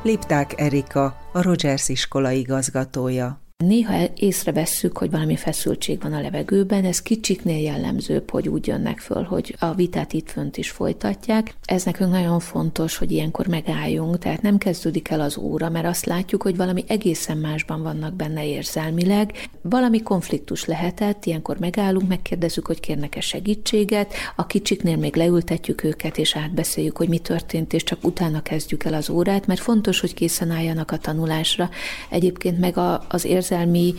Lipták 0.03 0.53
Erika, 0.61 1.03
a 1.33 1.41
Rogers 1.41 1.89
iskola 1.89 2.31
igazgatója. 2.31 3.39
Néha 3.61 3.93
észrevesszük, 4.15 4.97
hogy 4.97 5.11
valami 5.11 5.35
feszültség 5.35 6.01
van 6.01 6.13
a 6.13 6.21
levegőben, 6.21 6.85
ez 6.85 7.01
kicsiknél 7.01 7.61
jellemzőbb, 7.61 8.29
hogy 8.29 8.47
úgy 8.49 8.67
jönnek 8.67 8.99
föl, 8.99 9.23
hogy 9.23 9.55
a 9.59 9.73
vitát 9.73 10.13
itt 10.13 10.29
fönt 10.29 10.57
is 10.57 10.69
folytatják. 10.69 11.55
Ez 11.65 11.83
nekünk 11.83 12.11
nagyon 12.11 12.39
fontos, 12.39 12.97
hogy 12.97 13.11
ilyenkor 13.11 13.47
megálljunk, 13.47 14.17
tehát 14.17 14.41
nem 14.41 14.57
kezdődik 14.57 15.09
el 15.09 15.21
az 15.21 15.37
óra, 15.37 15.69
mert 15.69 15.85
azt 15.85 16.05
látjuk, 16.05 16.43
hogy 16.43 16.57
valami 16.57 16.83
egészen 16.87 17.37
másban 17.37 17.83
vannak 17.83 18.13
benne 18.13 18.47
érzelmileg. 18.47 19.49
Valami 19.61 20.01
konfliktus 20.01 20.65
lehetett, 20.65 21.25
ilyenkor 21.25 21.59
megállunk, 21.59 22.07
megkérdezzük, 22.07 22.67
hogy 22.67 22.79
kérnek-e 22.79 23.21
segítséget, 23.21 24.13
a 24.35 24.45
kicsiknél 24.45 24.97
még 24.97 25.15
leültetjük 25.15 25.83
őket, 25.83 26.17
és 26.17 26.35
átbeszéljük, 26.35 26.97
hogy 26.97 27.09
mi 27.09 27.19
történt, 27.19 27.73
és 27.73 27.83
csak 27.83 27.99
utána 28.03 28.41
kezdjük 28.41 28.83
el 28.83 28.93
az 28.93 29.09
órát, 29.09 29.47
mert 29.47 29.59
fontos, 29.59 29.99
hogy 29.99 30.13
készen 30.13 30.51
álljanak 30.51 30.91
a 30.91 30.97
tanulásra. 30.97 31.69
Egyébként 32.09 32.59
meg 32.59 32.77
a, 32.77 33.05
az 33.09 33.25
érzelmi 33.25 33.49
érzelmi 33.51 33.93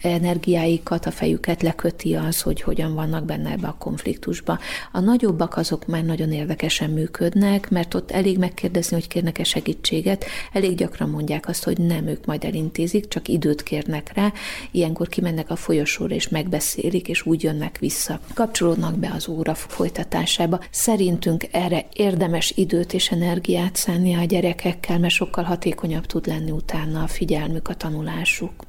energiáikat, 0.00 1.06
a 1.06 1.10
fejüket 1.10 1.62
leköti 1.62 2.14
az, 2.14 2.40
hogy 2.40 2.60
hogyan 2.60 2.94
vannak 2.94 3.24
benne 3.24 3.50
ebbe 3.50 3.68
a 3.68 3.76
konfliktusba. 3.78 4.58
A 4.92 5.00
nagyobbak 5.00 5.56
azok 5.56 5.86
már 5.86 6.04
nagyon 6.04 6.32
érdekesen 6.32 6.90
működnek, 6.90 7.70
mert 7.70 7.94
ott 7.94 8.10
elég 8.10 8.38
megkérdezni, 8.38 8.94
hogy 8.94 9.08
kérnek-e 9.08 9.44
segítséget. 9.44 10.24
Elég 10.52 10.76
gyakran 10.76 11.08
mondják 11.08 11.48
azt, 11.48 11.64
hogy 11.64 11.78
nem, 11.78 12.06
ők 12.06 12.24
majd 12.24 12.44
elintézik, 12.44 13.08
csak 13.08 13.28
időt 13.28 13.62
kérnek 13.62 14.12
rá. 14.14 14.32
Ilyenkor 14.70 15.08
kimennek 15.08 15.50
a 15.50 15.56
folyosóra 15.56 16.14
és 16.14 16.28
megbeszélik, 16.28 17.08
és 17.08 17.26
úgy 17.26 17.42
jönnek 17.42 17.78
vissza. 17.78 18.20
Kapcsolódnak 18.34 18.98
be 18.98 19.12
az 19.14 19.28
óra 19.28 19.54
folytatásába. 19.54 20.60
Szerintünk 20.70 21.44
erre 21.50 21.86
érdemes 21.92 22.52
időt 22.56 22.92
és 22.92 23.10
energiát 23.10 23.76
szánni 23.76 24.14
a 24.14 24.24
gyerekekkel, 24.24 24.98
mert 24.98 25.14
sokkal 25.14 25.44
hatékonyabb 25.44 26.06
tud 26.06 26.26
lenni 26.26 26.50
utána 26.50 27.02
a 27.02 27.06
figyelmük, 27.06 27.68
a 27.68 27.74
tanulásuk. 27.74 28.67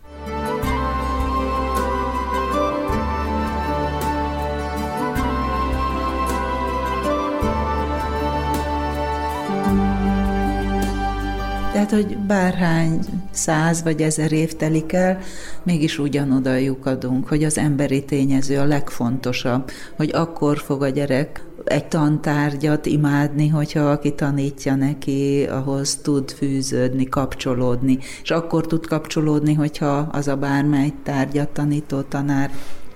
Tehát, 11.80 11.94
hogy 11.94 12.18
bárhány 12.18 13.00
száz 13.32 13.84
vagy 13.84 14.02
ezer 14.02 14.32
év 14.32 14.54
telik 14.54 14.94
el, 14.94 15.20
mégis 15.64 16.00
ugyanoda 16.00 16.56
lyukadunk, 16.56 17.28
hogy 17.28 17.44
az 17.44 17.58
emberi 17.58 18.06
tényező 18.06 18.58
a 18.58 18.66
legfontosabb, 18.66 19.72
hogy 19.96 20.12
akkor 20.14 20.58
fog 20.58 20.84
a 20.84 20.90
gyerek 20.90 21.49
egy 21.64 21.88
tantárgyat 21.88 22.86
imádni, 22.86 23.48
hogyha 23.48 23.92
aki 23.92 24.14
tanítja 24.14 24.76
neki, 24.76 25.44
ahhoz 25.44 25.96
tud 25.96 26.32
fűződni, 26.32 27.06
kapcsolódni, 27.06 27.98
és 28.24 28.32
akkor 28.32 28.68
tud 28.68 28.88
kapcsolódni, 28.88 29.54
hogyha 29.54 29.98
az 30.12 30.28
a 30.28 30.36
bármely 30.36 30.94
tárgyat 31.04 31.50
tanító 31.50 32.02
tanár 32.02 32.52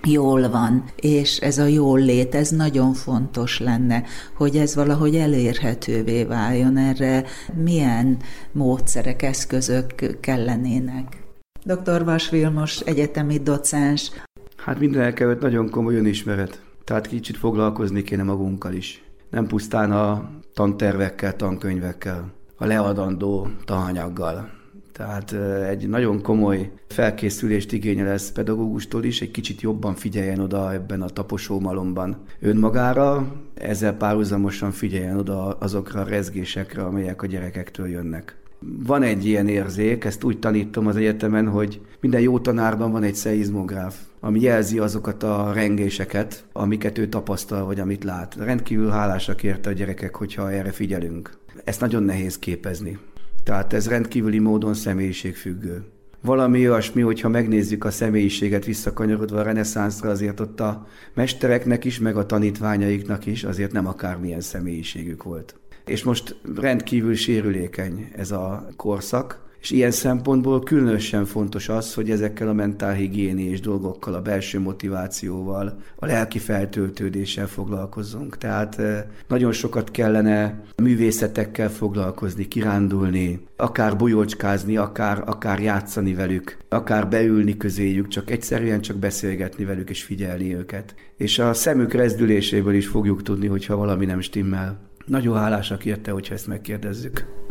jól 0.08 0.50
van, 0.50 0.84
és 0.96 1.38
ez 1.38 1.58
a 1.58 1.66
jól 1.66 2.00
lét, 2.00 2.36
ez 2.36 2.50
nagyon 2.50 2.94
fontos 2.94 3.60
lenne, 3.60 4.04
hogy 4.36 4.56
ez 4.56 4.76
valahogy 4.76 5.16
elérhetővé 5.16 6.24
váljon 6.24 6.78
erre, 6.78 7.24
milyen 7.64 8.18
módszerek, 8.52 9.22
eszközök 9.22 10.20
kellenének. 10.20 11.24
Dr. 11.64 12.04
Vas 12.04 12.30
Vilmos, 12.30 12.80
egyetemi 12.80 13.38
docens. 13.38 14.12
Hát 14.58 14.80
minden 14.80 15.14
előtt 15.16 15.42
nagyon 15.42 15.70
komoly 15.70 15.96
önismeret, 15.96 16.62
tehát 16.84 17.08
kicsit 17.08 17.38
foglalkozni 17.38 18.02
kéne 18.02 18.24
magunkkal 18.24 18.74
is. 18.74 19.04
Nem 19.30 19.48
pusztán 19.48 19.92
a 19.92 20.30
tantervekkel, 20.54 21.36
tankönyvekkel, 21.36 22.32
a 22.58 22.66
leadandó 22.66 23.48
tahanyaggal. 23.66 24.50
Tehát 24.92 25.34
egy 25.70 25.88
nagyon 25.88 26.22
komoly 26.22 26.72
felkészülést 26.88 27.72
igényel 27.72 28.08
ez 28.08 28.32
pedagógustól 28.32 29.04
is, 29.04 29.22
egy 29.22 29.32
kicsit 29.32 29.62
jobban 29.62 29.96
figyeljen 29.96 30.40
oda 30.40 30.74
ebben 30.74 31.02
a 31.02 31.10
taposómalomban 31.10 32.18
önmagára, 32.40 33.36
ezzel 33.54 33.94
párhuzamosan 33.94 34.72
figyeljen 34.72 35.18
oda 35.18 35.48
azokra 35.48 36.02
a 36.02 36.04
rezgésekre, 36.04 36.84
amelyek 36.84 37.22
a 37.22 37.26
gyerekektől 37.26 37.88
jönnek. 37.88 38.38
Van 38.60 39.04
egy 39.04 39.26
ilyen 39.26 39.48
érzék, 39.48 40.04
ezt 40.04 40.24
úgy 40.24 40.40
tanítom 40.40 40.88
az 40.88 40.96
egyetemen, 40.96 41.50
hogy 41.50 41.82
minden 42.04 42.22
jó 42.22 42.40
tanárban 42.40 42.92
van 42.92 43.04
egy 43.04 43.16
szeizmográf, 43.16 43.96
ami 44.20 44.40
jelzi 44.42 44.80
azokat 44.80 45.24
a 45.24 45.52
rengéseket, 45.54 46.44
amiket 46.52 46.98
ő 46.98 47.08
tapasztal, 47.08 47.66
vagy 47.66 47.80
amit 47.80 48.04
lát. 48.04 48.36
Rendkívül 48.36 48.90
hálásak 48.90 49.44
érte 49.44 49.70
a 49.70 49.74
gyerekek, 49.74 50.16
hogyha 50.16 50.52
erre 50.52 50.72
figyelünk. 50.72 51.38
Ezt 51.64 51.80
nagyon 51.80 52.04
nehéz 52.04 52.40
képezni. 52.40 52.98
Tehát 53.44 53.74
ez 53.74 53.88
rendkívüli 53.88 54.40
módon 54.40 54.74
személyiségfüggő. 54.74 55.84
Valami 56.22 56.70
olyasmi, 56.70 57.02
hogyha 57.02 57.30
megnézzük 57.30 57.86
a 57.86 57.92
személyiséget 57.92 58.66
visszakanyarodva 58.66 59.40
a 59.40 59.44
reneszánszra, 59.44 60.10
azért 60.10 60.40
ott 60.40 60.60
a 60.60 60.88
mestereknek 61.14 61.86
is, 61.86 62.00
meg 62.00 62.18
a 62.18 62.26
tanítványaiknak 62.26 63.26
is 63.26 63.44
azért 63.44 63.72
nem 63.72 63.88
akármilyen 63.88 64.42
személyiségük 64.42 65.24
volt. 65.24 65.56
És 65.86 66.04
most 66.04 66.36
rendkívül 66.56 67.16
sérülékeny 67.16 68.12
ez 68.16 68.32
a 68.32 68.68
korszak, 68.76 69.44
és 69.64 69.72
ilyen 69.72 69.92
szempontból 69.92 70.64
különösen 70.64 71.26
fontos 71.26 71.70
az, 71.70 71.94
hogy 71.94 72.10
ezekkel 72.10 72.48
a 72.48 72.54
mentálhigiéniés 72.54 73.60
dolgokkal, 73.60 74.14
a 74.14 74.22
belső 74.22 74.60
motivációval, 74.60 75.78
a 75.96 76.06
lelki 76.06 76.40
feltöltődéssel 76.40 77.48
foglalkozzunk. 77.48 78.38
Tehát 78.38 78.80
eh, 78.80 79.04
nagyon 79.28 79.52
sokat 79.52 79.92
kellene 79.92 80.62
művészetekkel 80.82 81.70
foglalkozni, 81.70 82.48
kirándulni, 82.48 83.40
akár 83.56 83.96
bujócskázni, 83.96 84.78
akár, 84.78 85.24
akár 85.26 85.60
játszani 85.60 86.14
velük, 86.14 86.58
akár 86.70 87.10
beülni 87.10 87.58
közéjük, 87.58 88.08
csak 88.08 88.32
egyszerűen 88.32 88.82
csak 88.82 88.98
beszélgetni 88.98 89.66
velük 89.66 89.90
és 89.90 90.04
figyelni 90.04 90.56
őket. 90.56 90.96
És 91.18 91.40
a 91.40 91.54
szemük 91.54 91.94
rezdüléséből 91.94 92.74
is 92.74 92.88
fogjuk 92.88 93.22
tudni, 93.22 93.48
hogyha 93.48 93.76
valami 93.76 94.06
nem 94.06 94.22
stimmel. 94.22 94.80
Nagyon 95.06 95.38
hálásak 95.38 95.86
érte, 95.86 96.12
hogyha 96.12 96.34
ezt 96.34 96.48
megkérdezzük. 96.48 97.43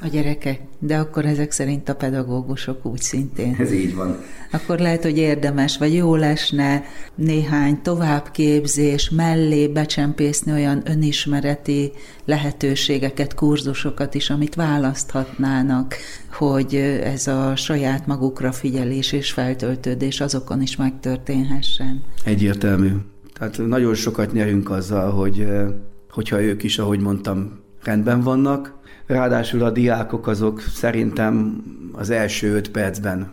A 0.00 0.06
gyerekek, 0.06 0.60
de 0.78 0.96
akkor 0.96 1.24
ezek 1.24 1.50
szerint 1.50 1.88
a 1.88 1.94
pedagógusok 1.94 2.86
úgy 2.86 3.00
szintén. 3.00 3.56
Ez 3.58 3.72
így 3.72 3.94
van. 3.94 4.16
Akkor 4.52 4.78
lehet, 4.78 5.02
hogy 5.02 5.18
érdemes, 5.18 5.78
vagy 5.78 5.94
jó 5.94 6.14
lesne 6.14 6.82
néhány 7.14 7.82
továbbképzés 7.82 9.10
mellé 9.10 9.68
becsempészni 9.68 10.52
olyan 10.52 10.82
önismereti 10.84 11.92
lehetőségeket, 12.24 13.34
kurzusokat 13.34 14.14
is, 14.14 14.30
amit 14.30 14.54
választhatnának, 14.54 15.94
hogy 16.32 16.74
ez 17.04 17.26
a 17.26 17.56
saját 17.56 18.06
magukra 18.06 18.52
figyelés 18.52 19.12
és 19.12 19.32
feltöltődés 19.32 20.20
azokon 20.20 20.62
is 20.62 20.76
megtörténhessen. 20.76 22.02
Egyértelmű. 22.24 22.90
Tehát 23.32 23.58
nagyon 23.66 23.94
sokat 23.94 24.32
nyerünk 24.32 24.70
azzal, 24.70 25.10
hogy 25.10 25.46
hogyha 26.10 26.42
ők 26.42 26.62
is, 26.62 26.78
ahogy 26.78 27.00
mondtam, 27.00 27.60
rendben 27.82 28.20
vannak, 28.20 28.77
Ráadásul 29.08 29.62
a 29.62 29.70
diákok 29.70 30.26
azok 30.26 30.60
szerintem 30.60 31.62
az 31.92 32.10
első 32.10 32.54
öt 32.54 32.70
percben 32.70 33.32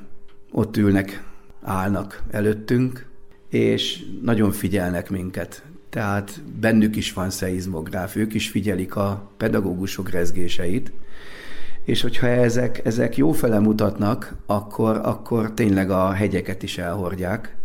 ott 0.52 0.78
ülnek, 0.78 1.24
állnak 1.62 2.24
előttünk, 2.32 3.06
és 3.50 4.06
nagyon 4.22 4.52
figyelnek 4.52 5.10
minket. 5.10 5.64
Tehát 5.90 6.42
bennük 6.60 6.96
is 6.96 7.14
van 7.14 7.30
szeizmográf, 7.30 8.16
ők 8.16 8.34
is 8.34 8.50
figyelik 8.50 8.96
a 8.96 9.30
pedagógusok 9.38 10.10
rezgéseit, 10.10 10.92
és 11.84 12.02
hogyha 12.02 12.28
ezek, 12.28 12.86
ezek 12.86 13.18
jó 13.18 13.32
fele 13.32 13.60
mutatnak, 13.60 14.36
akkor, 14.46 15.02
akkor 15.04 15.54
tényleg 15.54 15.90
a 15.90 16.12
hegyeket 16.12 16.64
is 16.64 16.78
elhordják, 16.78 17.56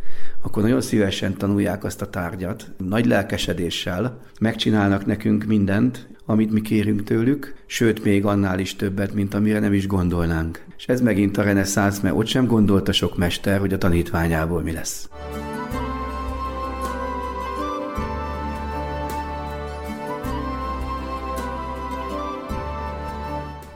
akkor 0.42 0.62
nagyon 0.62 0.80
szívesen 0.80 1.36
tanulják 1.36 1.84
azt 1.84 2.02
a 2.02 2.10
tárgyat, 2.10 2.70
nagy 2.78 3.06
lelkesedéssel, 3.06 4.20
megcsinálnak 4.40 5.06
nekünk 5.06 5.44
mindent, 5.44 6.08
amit 6.26 6.52
mi 6.52 6.60
kérünk 6.60 7.02
tőlük, 7.02 7.54
sőt 7.66 8.04
még 8.04 8.24
annál 8.24 8.58
is 8.58 8.76
többet, 8.76 9.14
mint 9.14 9.34
amire 9.34 9.58
nem 9.58 9.72
is 9.72 9.86
gondolnánk. 9.86 10.64
És 10.76 10.86
ez 10.86 11.00
megint 11.00 11.36
a 11.36 11.42
reneszánsz, 11.42 12.00
mert 12.00 12.16
ott 12.16 12.26
sem 12.26 12.46
gondolta 12.46 12.92
sok 12.92 13.16
mester, 13.16 13.58
hogy 13.58 13.72
a 13.72 13.78
tanítványából 13.78 14.62
mi 14.62 14.72
lesz. 14.72 15.08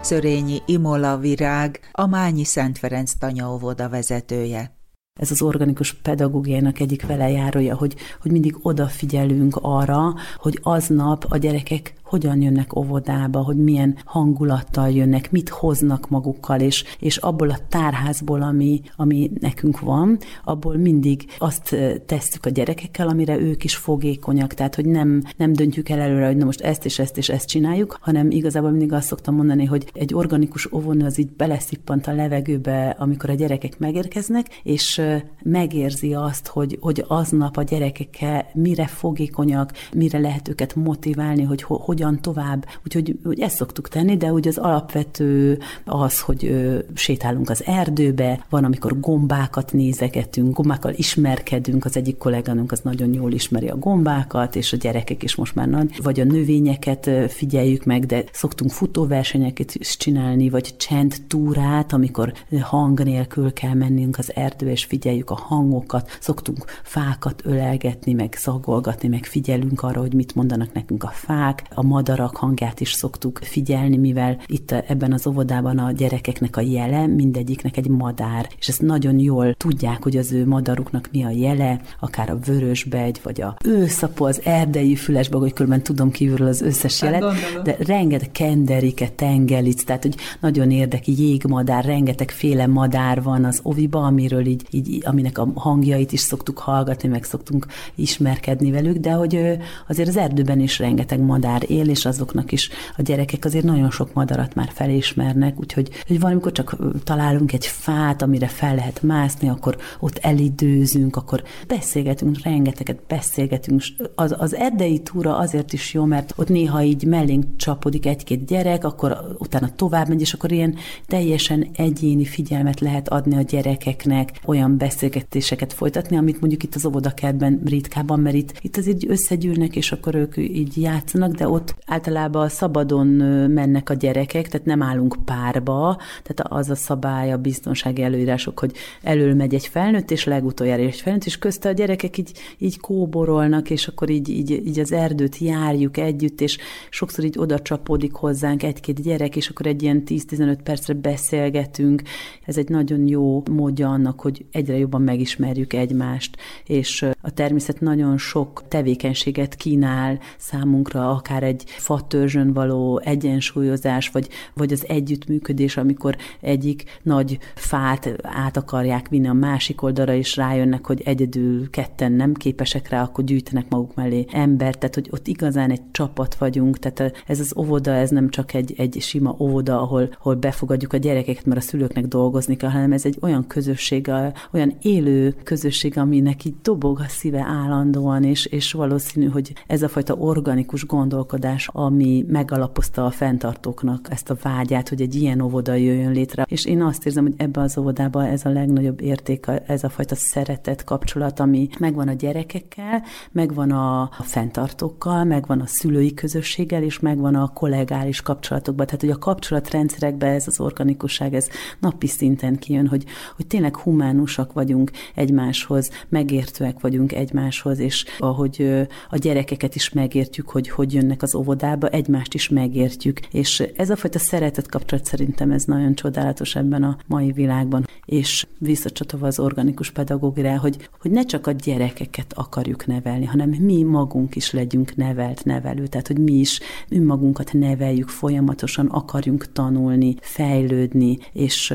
Szörényi 0.00 0.58
Imola 0.66 1.18
Virág, 1.18 1.80
a 1.92 2.06
Mányi 2.06 2.44
Szent 2.44 2.78
Ferenc 2.78 3.12
tanyaóvoda 3.12 3.88
vezetője 3.88 4.82
ez 5.20 5.30
az 5.30 5.42
organikus 5.42 5.92
pedagógiának 5.92 6.80
egyik 6.80 7.06
velejárója, 7.06 7.76
hogy, 7.76 7.94
hogy 8.20 8.30
mindig 8.30 8.56
odafigyelünk 8.62 9.58
arra, 9.62 10.14
hogy 10.36 10.58
aznap 10.62 11.24
a 11.28 11.36
gyerekek 11.36 11.94
hogyan 12.14 12.42
jönnek 12.42 12.76
óvodába, 12.76 13.38
hogy 13.38 13.56
milyen 13.56 13.96
hangulattal 14.04 14.90
jönnek, 14.90 15.30
mit 15.30 15.48
hoznak 15.48 16.08
magukkal, 16.08 16.60
és, 16.60 16.84
és 16.98 17.16
abból 17.16 17.50
a 17.50 17.58
tárházból, 17.68 18.42
ami, 18.42 18.80
ami 18.96 19.30
nekünk 19.40 19.80
van, 19.80 20.18
abból 20.44 20.76
mindig 20.76 21.24
azt 21.38 21.76
tesszük 22.06 22.46
a 22.46 22.50
gyerekekkel, 22.50 23.08
amire 23.08 23.38
ők 23.38 23.64
is 23.64 23.76
fogékonyak, 23.76 24.54
tehát 24.54 24.74
hogy 24.74 24.84
nem, 24.84 25.22
nem 25.36 25.52
döntjük 25.52 25.88
el 25.88 26.00
előre, 26.00 26.26
hogy 26.26 26.36
na 26.36 26.44
most 26.44 26.60
ezt 26.60 26.84
és 26.84 26.98
ezt 26.98 27.18
és 27.18 27.28
ezt 27.28 27.48
csináljuk, 27.48 27.98
hanem 28.00 28.30
igazából 28.30 28.70
mindig 28.70 28.92
azt 28.92 29.06
szoktam 29.06 29.34
mondani, 29.34 29.64
hogy 29.64 29.90
egy 29.92 30.14
organikus 30.14 30.72
óvónő 30.72 31.04
az 31.04 31.18
így 31.18 31.30
beleszippant 31.36 32.06
a 32.06 32.12
levegőbe, 32.12 32.96
amikor 32.98 33.30
a 33.30 33.34
gyerekek 33.34 33.78
megérkeznek, 33.78 34.46
és 34.62 35.02
megérzi 35.42 36.14
azt, 36.14 36.46
hogy, 36.46 36.78
hogy 36.80 37.04
aznap 37.08 37.56
a 37.56 37.62
gyerekekkel 37.62 38.46
mire 38.52 38.86
fogékonyak, 38.86 39.72
mire 39.94 40.18
lehet 40.18 40.48
őket 40.48 40.74
motiválni, 40.74 41.42
hogy 41.42 41.62
ho, 41.62 41.76
hogyan 41.76 42.03
tovább. 42.20 42.66
Úgyhogy 42.84 43.18
hogy 43.24 43.40
ezt 43.40 43.56
szoktuk 43.56 43.88
tenni, 43.88 44.16
de 44.16 44.32
ugye 44.32 44.48
az 44.48 44.58
alapvető 44.58 45.58
az, 45.84 46.20
hogy 46.20 46.44
ö, 46.44 46.78
sétálunk 46.94 47.50
az 47.50 47.64
erdőbe, 47.66 48.44
van, 48.48 48.64
amikor 48.64 49.00
gombákat 49.00 49.72
nézegetünk, 49.72 50.56
gombákkal 50.56 50.92
ismerkedünk, 50.96 51.84
az 51.84 51.96
egyik 51.96 52.16
kolléganunk 52.16 52.72
az 52.72 52.80
nagyon 52.80 53.12
jól 53.12 53.32
ismeri 53.32 53.68
a 53.68 53.76
gombákat, 53.76 54.56
és 54.56 54.72
a 54.72 54.76
gyerekek 54.76 55.22
is 55.22 55.34
most 55.34 55.54
már 55.54 55.68
nagy, 55.68 56.02
vagy 56.02 56.20
a 56.20 56.24
növényeket 56.24 57.10
figyeljük 57.28 57.84
meg, 57.84 58.06
de 58.06 58.24
szoktunk 58.32 58.70
futóversenyeket 58.70 59.74
is 59.74 59.96
csinálni, 59.96 60.50
vagy 60.50 60.76
csend 60.76 61.14
túrát, 61.28 61.92
amikor 61.92 62.32
hang 62.60 63.02
nélkül 63.02 63.52
kell 63.52 63.74
mennünk 63.74 64.18
az 64.18 64.34
erdőbe, 64.34 64.70
és 64.70 64.84
figyeljük 64.84 65.30
a 65.30 65.34
hangokat, 65.34 66.18
szoktunk 66.20 66.64
fákat 66.82 67.42
ölelgetni, 67.44 68.12
meg 68.12 68.34
szagolgatni, 68.34 69.08
meg 69.08 69.24
figyelünk 69.24 69.82
arra, 69.82 70.00
hogy 70.00 70.14
mit 70.14 70.34
mondanak 70.34 70.72
nekünk 70.72 71.04
a 71.04 71.10
fák, 71.12 71.62
a 71.74 71.82
madarak 71.84 72.36
hangját 72.36 72.80
is 72.80 72.92
szoktuk 72.92 73.38
figyelni, 73.42 73.96
mivel 73.96 74.38
itt 74.46 74.70
ebben 74.70 75.12
az 75.12 75.26
óvodában 75.26 75.78
a 75.78 75.92
gyerekeknek 75.92 76.56
a 76.56 76.60
jele, 76.60 77.06
mindegyiknek 77.06 77.76
egy 77.76 77.88
madár, 77.88 78.48
és 78.58 78.68
ezt 78.68 78.82
nagyon 78.82 79.18
jól 79.18 79.54
tudják, 79.54 80.02
hogy 80.02 80.16
az 80.16 80.32
ő 80.32 80.46
madaruknak 80.46 81.08
mi 81.12 81.24
a 81.24 81.30
jele, 81.30 81.80
akár 82.00 82.30
a 82.30 82.38
vörösbegy, 82.46 83.20
vagy 83.22 83.40
a 83.40 83.56
őszapó, 83.64 84.24
az 84.24 84.40
erdei 84.44 84.94
fülesbag, 84.94 85.40
hogy 85.40 85.52
különben 85.52 85.82
tudom 85.82 86.10
kívülről 86.10 86.48
az 86.48 86.60
összes 86.60 87.00
hát 87.00 87.10
jelet, 87.10 87.32
hát 87.32 87.62
de 87.62 87.76
rengeteg 87.78 88.32
kenderike, 88.32 89.08
tengelic, 89.08 89.84
tehát 89.84 90.02
hogy 90.02 90.14
nagyon 90.40 90.70
érdekes 90.70 91.14
jégmadár, 91.18 91.84
rengeteg 91.84 92.30
féle 92.30 92.66
madár 92.66 93.22
van 93.22 93.44
az 93.44 93.60
oviba, 93.62 94.02
amiről 94.02 94.46
így, 94.46 94.66
így, 94.70 95.02
aminek 95.06 95.38
a 95.38 95.48
hangjait 95.54 96.12
is 96.12 96.20
szoktuk 96.20 96.58
hallgatni, 96.58 97.08
meg 97.08 97.24
szoktunk 97.24 97.66
ismerkedni 97.94 98.70
velük, 98.70 98.96
de 98.96 99.12
hogy 99.12 99.58
azért 99.88 100.08
az 100.08 100.16
erdőben 100.16 100.60
is 100.60 100.78
rengeteg 100.78 101.20
madár 101.20 101.62
él, 101.74 101.88
és 101.88 102.04
azoknak 102.04 102.52
is 102.52 102.68
a 102.96 103.02
gyerekek 103.02 103.44
azért 103.44 103.64
nagyon 103.64 103.90
sok 103.90 104.12
madarat 104.12 104.54
már 104.54 104.70
felismernek, 104.74 105.60
úgyhogy 105.60 105.90
hogy 106.06 106.20
valamikor 106.20 106.52
csak 106.52 106.76
találunk 107.04 107.52
egy 107.52 107.66
fát, 107.66 108.22
amire 108.22 108.46
fel 108.46 108.74
lehet 108.74 109.02
mászni, 109.02 109.48
akkor 109.48 109.76
ott 110.00 110.18
elidőzünk, 110.18 111.16
akkor 111.16 111.42
beszélgetünk, 111.66 112.42
rengeteget 112.42 113.00
beszélgetünk. 113.08 113.82
Az, 114.14 114.34
az 114.38 114.54
erdei 114.54 114.98
túra 114.98 115.36
azért 115.36 115.72
is 115.72 115.94
jó, 115.94 116.04
mert 116.04 116.32
ott 116.36 116.48
néha 116.48 116.82
így 116.82 117.04
mellénk 117.04 117.56
csapodik 117.56 118.06
egy-két 118.06 118.46
gyerek, 118.46 118.84
akkor 118.84 119.36
utána 119.38 119.74
tovább 119.74 120.08
megy, 120.08 120.20
és 120.20 120.32
akkor 120.32 120.52
ilyen 120.52 120.74
teljesen 121.06 121.66
egyéni 121.76 122.24
figyelmet 122.24 122.80
lehet 122.80 123.08
adni 123.08 123.36
a 123.36 123.42
gyerekeknek, 123.42 124.40
olyan 124.44 124.76
beszélgetéseket 124.76 125.72
folytatni, 125.72 126.16
amit 126.16 126.40
mondjuk 126.40 126.62
itt 126.62 126.74
az 126.74 126.86
óvodakertben 126.86 127.60
ritkában, 127.64 128.20
mert 128.20 128.36
itt, 128.36 128.52
itt 128.60 128.76
azért 128.76 129.08
összegyűlnek, 129.08 129.76
és 129.76 129.92
akkor 129.92 130.14
ők 130.14 130.36
így 130.36 130.80
játszanak, 130.80 131.32
de 131.32 131.48
ott 131.48 131.63
ott 131.64 131.74
általában 131.86 132.48
szabadon 132.48 133.06
mennek 133.50 133.90
a 133.90 133.94
gyerekek, 133.94 134.48
tehát 134.48 134.66
nem 134.66 134.82
állunk 134.82 135.16
párba, 135.24 135.98
tehát 136.22 136.52
az 136.52 136.70
a 136.70 136.74
szabály, 136.74 137.32
a 137.32 137.36
biztonsági 137.36 138.02
előírások, 138.02 138.58
hogy 138.58 138.72
elől 139.02 139.34
megy 139.34 139.54
egy 139.54 139.66
felnőtt, 139.66 140.10
és 140.10 140.24
legutoljára 140.24 140.82
egy 140.82 141.00
felnőtt, 141.00 141.24
és 141.24 141.38
közte 141.38 141.68
a 141.68 141.72
gyerekek 141.72 142.18
így, 142.18 142.32
így 142.58 142.80
kóborolnak, 142.80 143.70
és 143.70 143.88
akkor 143.88 144.10
így, 144.10 144.28
így, 144.28 144.50
így 144.50 144.78
az 144.78 144.92
erdőt 144.92 145.38
járjuk 145.38 145.96
együtt, 145.96 146.40
és 146.40 146.58
sokszor 146.90 147.24
így 147.24 147.38
oda 147.38 147.58
csapódik 147.58 148.12
hozzánk 148.12 148.62
egy-két 148.62 149.02
gyerek, 149.02 149.36
és 149.36 149.48
akkor 149.48 149.66
egy 149.66 149.82
ilyen 149.82 150.02
10-15 150.06 150.58
percre 150.64 150.94
beszélgetünk. 150.94 152.02
Ez 152.44 152.56
egy 152.56 152.68
nagyon 152.68 153.08
jó 153.08 153.42
módja 153.50 153.88
annak, 153.88 154.20
hogy 154.20 154.44
egyre 154.50 154.76
jobban 154.76 155.02
megismerjük 155.02 155.72
egymást, 155.72 156.36
és 156.66 157.06
a 157.20 157.30
természet 157.30 157.80
nagyon 157.80 158.18
sok 158.18 158.62
tevékenységet 158.68 159.54
kínál 159.54 160.18
számunkra, 160.38 161.10
akár 161.10 161.42
egy 161.42 161.53
fatörzsön 161.62 162.52
való 162.52 163.00
egyensúlyozás, 163.04 164.08
vagy, 164.08 164.28
vagy 164.54 164.72
az 164.72 164.84
együttműködés, 164.88 165.76
amikor 165.76 166.16
egyik 166.40 166.98
nagy 167.02 167.38
fát 167.54 168.14
át 168.22 168.56
akarják 168.56 169.08
vinni 169.08 169.28
a 169.28 169.32
másik 169.32 169.82
oldalra, 169.82 170.14
és 170.14 170.36
rájönnek, 170.36 170.86
hogy 170.86 171.02
egyedül 171.04 171.70
ketten 171.70 172.12
nem 172.12 172.34
képesek 172.34 172.88
rá, 172.88 173.02
akkor 173.02 173.24
gyűjtenek 173.24 173.68
maguk 173.68 173.94
mellé 173.94 174.24
embert, 174.32 174.78
tehát 174.78 174.94
hogy 174.94 175.08
ott 175.10 175.26
igazán 175.26 175.70
egy 175.70 175.82
csapat 175.90 176.34
vagyunk, 176.34 176.78
tehát 176.78 177.22
ez 177.26 177.40
az 177.40 177.54
óvoda, 177.56 177.92
ez 177.92 178.10
nem 178.10 178.30
csak 178.30 178.54
egy, 178.54 178.74
egy 178.76 178.96
sima 179.00 179.36
óvoda, 179.38 179.80
ahol, 179.80 180.08
ahol 180.18 180.34
befogadjuk 180.34 180.92
a 180.92 180.96
gyerekeket, 180.96 181.44
mert 181.44 181.60
a 181.60 181.64
szülőknek 181.64 182.06
dolgozni 182.06 182.56
kell, 182.56 182.70
hanem 182.70 182.92
ez 182.92 183.04
egy 183.04 183.18
olyan 183.20 183.46
közösség, 183.46 184.10
olyan 184.52 184.76
élő 184.82 185.34
közösség, 185.42 185.98
aminek 185.98 186.44
így 186.44 186.54
dobog 186.62 187.00
a 187.00 187.08
szíve 187.08 187.40
állandóan, 187.40 188.24
és, 188.24 188.46
és 188.46 188.72
valószínű, 188.72 189.26
hogy 189.26 189.52
ez 189.66 189.82
a 189.82 189.88
fajta 189.88 190.14
organikus 190.14 190.86
gondolkodás, 190.86 191.43
ami 191.72 192.24
megalapozta 192.28 193.04
a 193.04 193.10
fenntartóknak 193.10 194.08
ezt 194.10 194.30
a 194.30 194.36
vágyát, 194.42 194.88
hogy 194.88 195.00
egy 195.00 195.14
ilyen 195.14 195.40
óvoda 195.40 195.74
jöjjön 195.74 196.12
létre. 196.12 196.46
És 196.48 196.64
én 196.64 196.82
azt 196.82 197.06
érzem, 197.06 197.24
hogy 197.24 197.34
ebbe 197.36 197.60
az 197.60 197.78
óvodában 197.78 198.24
ez 198.24 198.44
a 198.44 198.50
legnagyobb 198.50 199.00
érték, 199.00 199.46
ez 199.66 199.84
a 199.84 199.88
fajta 199.88 200.14
szeretet 200.14 200.84
kapcsolat, 200.84 201.40
ami 201.40 201.68
megvan 201.78 202.08
a 202.08 202.12
gyerekekkel, 202.12 203.02
megvan 203.32 203.70
a, 203.70 204.10
fenntartókkal, 204.20 205.24
megvan 205.24 205.60
a 205.60 205.66
szülői 205.66 206.14
közösséggel, 206.14 206.82
és 206.82 206.98
megvan 206.98 207.34
a 207.34 207.52
kollégális 207.52 208.20
kapcsolatokban. 208.20 208.86
Tehát, 208.86 209.00
hogy 209.00 209.10
a 209.10 209.18
kapcsolatrendszerekben 209.18 210.34
ez 210.34 210.46
az 210.46 210.60
organikusság, 210.60 211.34
ez 211.34 211.48
napi 211.80 212.06
szinten 212.06 212.58
kijön, 212.58 212.86
hogy, 212.86 213.04
hogy 213.36 213.46
tényleg 213.46 213.76
humánusak 213.76 214.52
vagyunk 214.52 214.90
egymáshoz, 215.14 215.90
megértőek 216.08 216.80
vagyunk 216.80 217.12
egymáshoz, 217.12 217.78
és 217.78 218.04
ahogy 218.18 218.86
a 219.10 219.16
gyerekeket 219.16 219.74
is 219.74 219.90
megértjük, 219.90 220.48
hogy 220.48 220.68
hogy 220.68 220.92
jönnek 220.92 221.22
az 221.22 221.33
óvodába, 221.34 221.88
egymást 221.88 222.34
is 222.34 222.48
megértjük. 222.48 223.20
És 223.20 223.62
ez 223.76 223.90
a 223.90 223.96
fajta 223.96 224.18
szeretet 224.18 224.68
kapcsolat 224.68 225.04
szerintem 225.04 225.50
ez 225.50 225.64
nagyon 225.64 225.94
csodálatos 225.94 226.56
ebben 226.56 226.82
a 226.82 226.96
mai 227.06 227.32
világban. 227.32 227.86
És 228.04 228.46
visszacsatolva 228.58 229.26
az 229.26 229.38
organikus 229.38 229.90
pedagógiára, 229.90 230.60
hogy, 230.60 230.88
hogy 231.00 231.10
ne 231.10 231.24
csak 231.24 231.46
a 231.46 231.52
gyerekeket 231.52 232.32
akarjuk 232.32 232.86
nevelni, 232.86 233.24
hanem 233.24 233.50
mi 233.50 233.82
magunk 233.82 234.36
is 234.36 234.50
legyünk 234.50 234.96
nevelt 234.96 235.44
nevelő, 235.44 235.86
tehát 235.86 236.06
hogy 236.06 236.18
mi 236.18 236.32
is 236.32 236.60
önmagunkat 236.88 237.52
neveljük 237.52 238.08
folyamatosan, 238.08 238.86
akarjunk 238.86 239.52
tanulni, 239.52 240.14
fejlődni, 240.20 241.18
és 241.32 241.74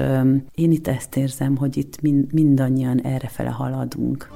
én 0.56 0.72
itt 0.72 0.88
ezt 0.88 1.16
érzem, 1.16 1.56
hogy 1.56 1.78
itt 1.78 2.02
mind, 2.02 2.34
mindannyian 2.34 3.02
errefele 3.02 3.50
haladunk. 3.50 4.30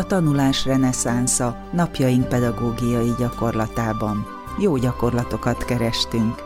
A 0.00 0.06
tanulás 0.06 0.64
reneszánsza 0.64 1.56
napjaink 1.72 2.28
pedagógiai 2.28 3.12
gyakorlatában. 3.18 4.26
Jó 4.58 4.76
gyakorlatokat 4.76 5.64
kerestünk. 5.64 6.42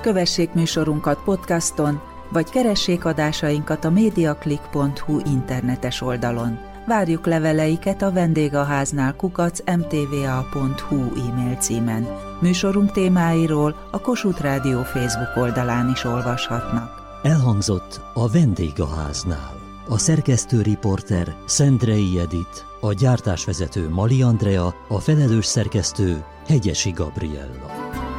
Kövessék 0.00 0.52
műsorunkat 0.52 1.22
podcaston, 1.24 2.00
vagy 2.28 2.50
keressék 2.50 3.04
adásainkat 3.04 3.84
a 3.84 3.90
mediaclick.hu 3.90 5.18
internetes 5.24 6.00
oldalon. 6.00 6.58
Várjuk 6.86 7.26
leveleiket 7.26 8.02
a 8.02 8.12
vendégháznál 8.12 9.14
kukac 9.16 9.58
mtva.hu 9.76 10.96
e-mail 10.96 11.54
címen. 11.54 12.06
Műsorunk 12.40 12.92
témáiról 12.92 13.88
a 13.90 14.00
Kossuth 14.00 14.40
Rádió 14.40 14.82
Facebook 14.82 15.36
oldalán 15.36 15.90
is 15.90 16.04
olvashatnak. 16.04 16.99
Elhangzott 17.22 18.00
a 18.14 18.28
vendégháznál. 18.28 19.60
A 19.88 19.98
szerkesztő 19.98 20.62
riporter 20.62 21.36
Szendrei 21.46 22.18
Edit, 22.18 22.66
a 22.80 22.92
gyártásvezető 22.92 23.88
Mali 23.88 24.22
Andrea, 24.22 24.74
a 24.88 24.98
felelős 24.98 25.44
szerkesztő 25.44 26.24
Hegyesi 26.46 26.90
Gabriella. 26.90 28.09